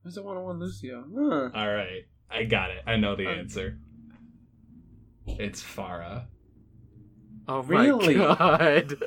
[0.06, 1.04] Who's the one on one Lucio?
[1.14, 1.50] Huh.
[1.54, 2.84] All right, I got it.
[2.88, 3.78] I know the Um, answer.
[5.28, 6.28] It's Pharah.
[7.50, 8.14] Oh my Really?
[8.16, 8.96] god.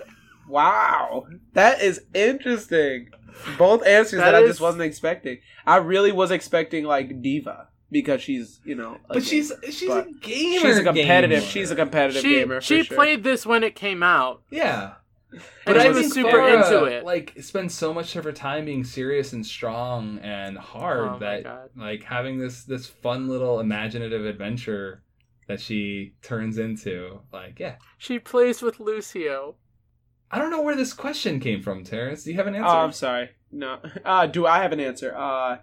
[0.49, 3.09] Wow, that is interesting.
[3.57, 5.39] Both answers that, That I is- just wasn't expecting.
[5.67, 9.73] I really was expecting like D.Va because she's you know, a But she's gamer.
[9.73, 10.61] she's But a gamer.
[10.61, 11.31] she's a competitive.
[11.41, 11.51] gamer.
[11.51, 12.61] She's a competitive she gamer.
[12.61, 12.97] For she sure.
[12.99, 14.43] played this when it came out.
[14.51, 14.95] Yeah.
[15.67, 17.05] And I she was was super Pharah, into it.
[17.05, 21.71] Like spends so much of her time being serious and strong and hard Oh that
[21.77, 25.03] like having this this fun little imaginative adventure
[25.49, 27.21] that she turns into.
[27.33, 27.77] Like, yeah.
[27.99, 29.57] She plays with Lucio.
[30.31, 32.25] I don't know where this question came from, Terrance.
[32.25, 32.69] Do you have an answer?
[32.69, 33.31] Oh, I'm sorry.
[33.51, 33.79] No.
[34.05, 35.15] Uh, do I have an answer?
[35.15, 35.59] Uh,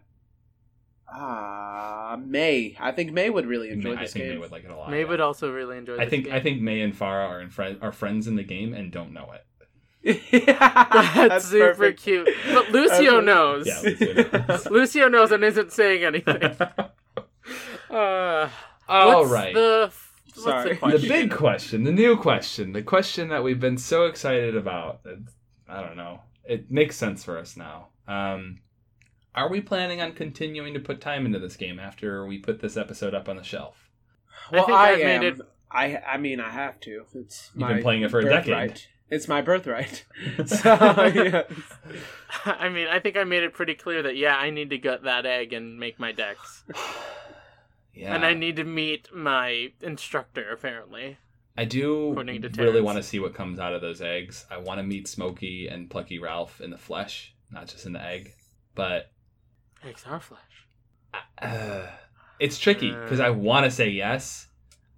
[1.11, 2.77] uh, Mei.
[2.79, 4.33] I think Mei would really enjoy Mei- I this think game.
[4.35, 4.91] Mei would like it a lot.
[4.91, 5.05] Mei yeah.
[5.05, 6.33] would also really enjoy this I think game.
[6.33, 9.11] I think Mei and Pharah are in friend are friends in the game and don't
[9.11, 9.43] know it.
[10.03, 12.01] That's, super perfect.
[12.01, 12.29] cute.
[12.53, 13.25] But Lucio Okay.
[13.25, 13.67] knows.
[13.67, 14.13] Yeah, Lucio
[14.47, 14.65] knows.
[14.69, 16.41] Lucio knows and isn't saying anything.
[17.89, 18.47] Uh,
[18.87, 19.53] All what's right.
[19.55, 20.63] The, what's Sorry.
[20.63, 21.01] the The question?
[21.01, 25.01] the big question, the new question, the question that we've been so excited about.
[25.67, 26.19] I don't know.
[26.45, 27.87] It makes sense for us now.
[28.07, 28.59] Um,
[29.33, 32.77] are we planning on continuing to put time into this game after we put this
[32.77, 33.89] episode up on the shelf?
[34.51, 35.21] Well, think I, I've am.
[35.21, 35.41] made it-
[35.71, 37.05] I I mean, I have to.
[37.15, 38.69] It's You've my been playing it for a birthright.
[38.69, 38.81] decade.
[39.09, 40.05] It's my birthright.
[40.45, 40.57] so
[41.15, 41.43] yeah.
[42.45, 45.03] I mean, I think I made it pretty clear that yeah, I need to gut
[45.03, 46.63] that egg and make my decks,
[47.93, 50.51] yeah, and I need to meet my instructor.
[50.51, 51.17] Apparently,
[51.57, 54.45] I do really want to see what comes out of those eggs.
[54.49, 58.01] I want to meet Smokey and Plucky Ralph in the flesh, not just in the
[58.01, 58.33] egg.
[58.75, 59.11] But
[59.83, 60.39] eggs are flesh.
[61.41, 61.87] uh,
[62.39, 64.47] it's tricky because I want to say yes,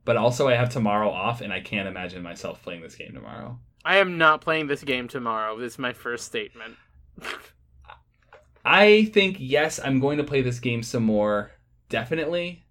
[0.06, 3.58] but also I have tomorrow off, and I can't imagine myself playing this game tomorrow.
[3.84, 5.58] I am not playing this game tomorrow.
[5.58, 6.76] This is my first statement.
[8.64, 11.52] I think yes, I'm going to play this game some more.
[11.90, 12.64] Definitely.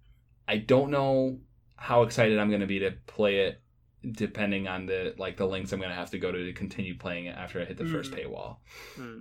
[0.47, 1.39] I don't know
[1.75, 3.61] how excited I'm going to be to play it
[4.11, 7.25] depending on the like the links I'm gonna have to go to to continue playing
[7.27, 8.17] it after I hit the first Mm.
[8.25, 8.57] paywall.
[8.95, 9.19] Hmm.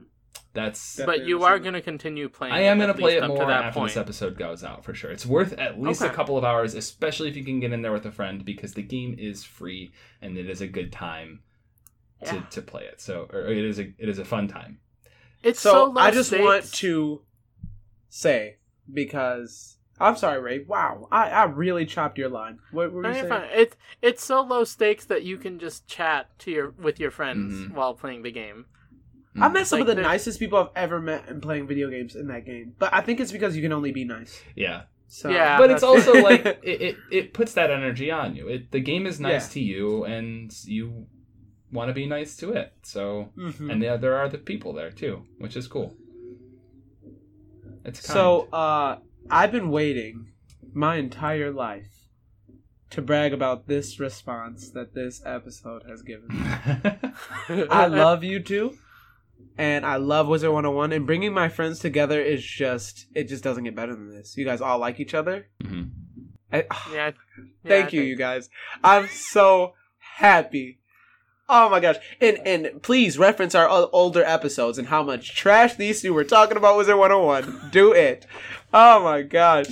[0.55, 2.55] That's That- But you are going to continue playing.
[2.55, 3.91] I am going to play it more after point.
[3.91, 5.11] this episode goes out for sure.
[5.11, 7.93] It's worth at least a couple of hours, especially if you can get in there
[7.93, 11.41] with a friend because the game is free and it is a good time to,
[12.23, 12.41] Yeah.
[12.51, 13.01] to play it.
[13.01, 14.79] So or it is a it is a fun time.
[15.43, 16.43] It's so, so, low I just stakes.
[16.45, 17.23] want to
[18.09, 18.57] say
[18.93, 20.64] because I'm sorry, Ray.
[20.66, 22.59] Wow, I, I really chopped your line.
[22.73, 23.43] What were No, you you're saying?
[23.43, 23.51] fine.
[23.53, 27.53] It's it's so low stakes that you can just chat to your with your friends
[27.55, 27.73] Mhm.
[27.75, 28.66] while playing the game.
[29.41, 31.89] I met some Like of the the- nicest people I've ever met in playing video
[31.89, 34.43] games in that game, but I think it's because you can only be nice.
[34.57, 34.83] Yeah.
[35.07, 35.57] So Yeah.
[35.59, 38.49] but it's also like it, it, it puts that energy on you.
[38.49, 39.53] It the game is nice Yeah.
[39.55, 41.07] to you and you
[41.73, 42.73] want to be nice to it.
[42.83, 43.71] So Mhm.
[43.73, 45.97] and yeah, there are the people there too, which is cool.
[47.85, 48.14] It's kind.
[48.14, 48.99] So, uh,
[49.31, 50.33] I've been waiting
[50.73, 52.09] my entire life
[52.91, 56.29] to brag about this response that this episode has given.
[56.29, 57.64] me.
[57.71, 58.77] I love you two,
[59.57, 63.64] and I love Wizard 101, and bringing my friends together is just, it just doesn't
[63.64, 64.37] get better than this.
[64.37, 65.47] You guys all like each other.
[65.62, 65.91] Mhm.
[66.53, 67.12] I, Yeah.
[67.62, 68.51] Yeah, Thank I you, think- you guys.
[68.83, 70.80] I'm so happy.
[71.53, 71.96] Oh my gosh.
[72.20, 76.57] And and please reference our older episodes and how much trash these two were talking
[76.57, 77.70] about Wizard 101.
[77.72, 78.24] Do it.
[78.72, 79.66] Oh my gosh.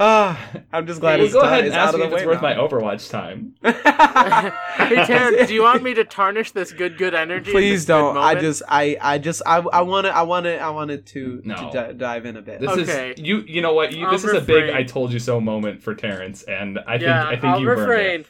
[0.00, 1.48] Ah, I'm just glad well, it's go done.
[1.52, 2.54] ahead and It's out ask of me the if it's way worth my.
[2.54, 3.54] Overwatch time.
[3.62, 7.50] hey Terrance, do you want me to tarnish this good good energy?
[7.52, 8.16] Please don't.
[8.16, 11.42] I just I I just I I want to I want to I wanted to
[11.44, 11.56] No.
[11.56, 12.60] to di- dive in a bit.
[12.60, 13.10] This Okay.
[13.12, 13.42] is you.
[13.46, 13.92] You know what?
[13.92, 16.96] You, I'll this is a big "I told you so" moment for Terrance, and I
[16.98, 18.20] think I think I'll you burned refrain.
[18.20, 18.26] it.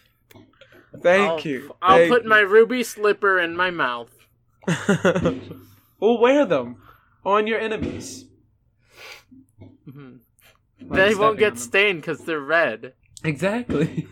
[1.01, 1.76] Thank I'll, you.
[1.80, 2.28] I'll Thank put you.
[2.28, 4.11] my ruby slipper in my mouth.
[6.01, 6.76] we'll wear them
[7.24, 8.26] on your enemies.
[9.88, 10.20] Mhm.
[10.80, 12.95] Like they won't get stained because they're red.
[13.24, 14.07] Exactly.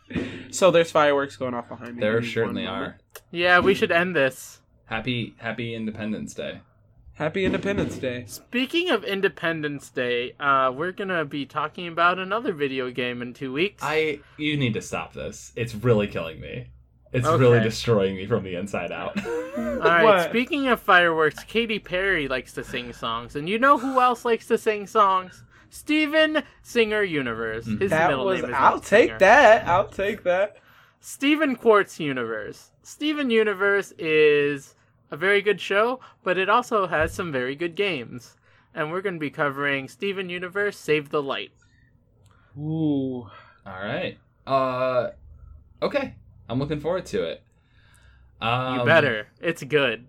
[0.50, 2.00] so there's fireworks going off behind me.
[2.00, 2.98] There certainly are.
[3.30, 4.60] Yeah, we should end this.
[4.86, 6.60] Happy Happy Independence Day.
[7.20, 8.24] Happy Independence Day.
[8.26, 13.52] Speaking of Independence Day, uh, we're gonna be talking about another video game in two
[13.52, 13.82] weeks.
[13.84, 15.52] I you need to stop this.
[15.54, 16.68] It's really killing me.
[17.12, 17.38] It's Okay.
[17.38, 19.22] really destroying me from the inside out.
[19.58, 20.30] All right.
[20.30, 24.46] Speaking of fireworks, Katy Perry likes to sing songs, and you know who else likes
[24.46, 25.44] to sing songs?
[25.68, 27.66] Steven Singer Universe.
[27.66, 27.88] His Mm-hmm.
[27.88, 28.40] That middle was.
[28.40, 29.18] name is I'll not take Singer.
[29.18, 29.68] that.
[29.68, 30.56] I'll take that.
[31.00, 32.70] Steven Quartz Universe.
[32.82, 34.74] Steven Universe is
[35.10, 38.36] a very good show, but it also has some very good games.
[38.74, 41.50] And we're going to be covering Steven Universe Save the Light.
[42.56, 43.26] Ooh.
[43.66, 44.18] All right.
[44.46, 45.10] Uh,
[45.82, 46.14] okay.
[46.48, 47.42] I'm looking forward to it.
[48.40, 49.28] Um, You better.
[49.40, 50.06] It's good.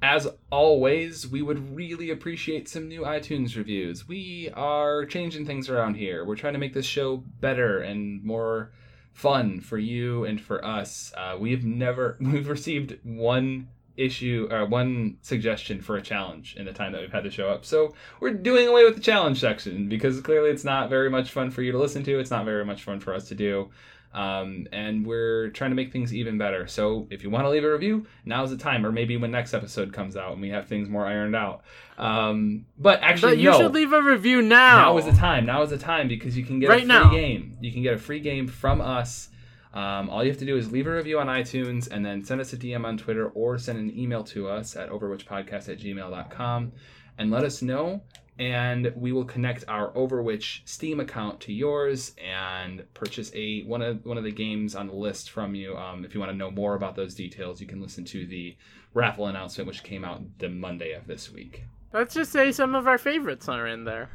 [0.00, 4.06] As always, we would really appreciate some new iTunes reviews.
[4.06, 6.24] We are changing things around here.
[6.24, 8.72] We're trying to make this show better and more
[9.12, 11.12] fun for you and for us.
[11.16, 13.68] Uh, we've never we've received one
[13.98, 17.48] issue or one suggestion for a challenge in the time that we've had the show
[17.48, 17.64] up.
[17.64, 21.50] So we're doing away with the challenge section because clearly it's not very much fun
[21.50, 22.18] for you to listen to.
[22.18, 23.70] It's not very much fun for us to do.
[24.14, 26.66] Um, and we're trying to make things even better.
[26.66, 29.52] So if you want to leave a review, now's the time, or maybe when next
[29.52, 31.62] episode comes out and we have things more ironed out.
[31.98, 33.58] Um, but actually, But you no.
[33.58, 34.76] should leave a review now.
[34.92, 35.44] Now is the time.
[35.44, 37.10] Now is the time because you can get a free now.
[37.10, 37.58] game.
[37.60, 39.28] You can get a free game from us.
[39.74, 42.40] Um, all you have to do is leave a review on iTunes and then send
[42.40, 46.72] us a DM on Twitter or send an email to us at overwhichpodcast at gmail.com
[47.18, 48.02] and let us know.
[48.38, 54.04] And we will connect our OverWhich Steam account to yours and purchase a one of
[54.06, 55.76] one of the games on the list from you.
[55.76, 58.56] Um, if you want to know more about those details, you can listen to the
[58.94, 61.64] raffle announcement, which came out the Monday of this week.
[61.92, 64.10] Let's just say some of our favorites are in there.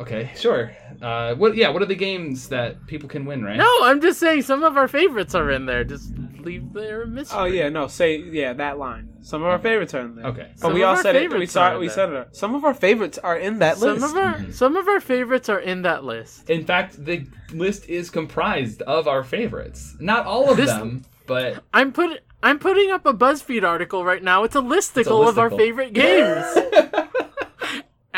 [0.00, 0.72] Okay, sure.
[1.00, 1.56] Uh, what?
[1.56, 3.44] Yeah, what are the games that people can win?
[3.44, 3.56] Right?
[3.56, 5.84] No, I'm just saying some of our favorites are in there.
[5.84, 7.38] Just leave there a mystery.
[7.38, 7.86] Oh yeah, no.
[7.86, 9.08] Say yeah that line.
[9.22, 10.26] Some of our favorites are in there.
[10.26, 10.48] Okay.
[10.52, 11.22] But Some we of all our said it.
[11.22, 11.78] We favorites saw are it.
[11.78, 12.36] We in said it.
[12.36, 14.04] Some of our favorites are in that Some list.
[14.04, 16.50] of our some of our favorites are in that list.
[16.50, 19.96] In fact, the list is comprised of our favorites.
[20.00, 24.22] Not all of This- them, but I'm put I'm putting up a BuzzFeed article right
[24.22, 24.44] now.
[24.44, 26.44] It's a listicle, of our favorite games.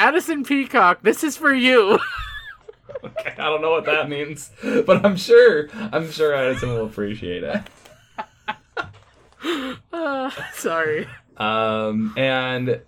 [0.06, 1.98] Addison Peacock, this is for you.
[3.04, 4.52] okay, I don't know what that means.
[4.62, 7.60] But I'm sure, I'm sure Addison will appreciate it.
[9.92, 11.08] Uh, sorry.
[11.36, 12.82] Um, and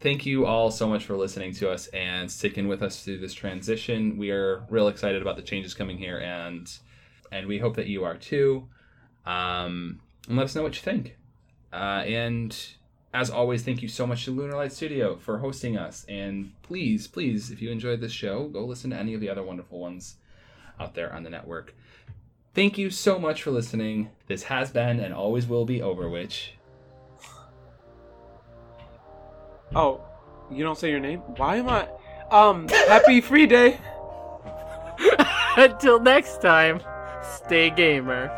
[0.00, 3.34] thank you all so much for listening to us and sticking with us through this
[3.34, 4.18] transition.
[4.18, 6.68] We are real excited about the changes coming here, and
[7.30, 8.66] and we hope that you are too.
[9.24, 11.16] Um, and let us know what you think.
[11.72, 12.58] Uh, and
[13.12, 16.04] as always, thank you so much to Lunar Light Studio for hosting us.
[16.08, 19.42] And please, please, if you enjoyed this show, go listen to any of the other
[19.42, 20.16] wonderful ones
[20.78, 21.74] out there on the network.
[22.54, 24.10] Thank you so much for listening.
[24.26, 26.50] This has been and always will be OverWhich.
[29.74, 30.00] Oh,
[30.50, 31.20] you don't say your name?
[31.36, 31.88] Why am I?
[32.30, 33.78] Um, happy free day.
[35.56, 36.80] Until next time,
[37.22, 38.37] stay gamer.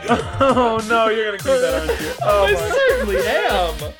[0.40, 2.12] oh no, you're gonna keep that, aren't you?
[2.22, 3.94] Oh I my certainly am.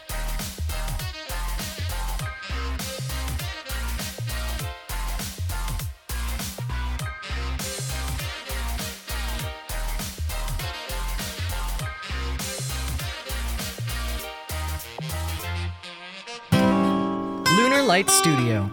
[17.57, 18.70] Lunar Light Studio.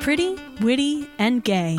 [0.00, 1.78] Pretty, witty, and gay.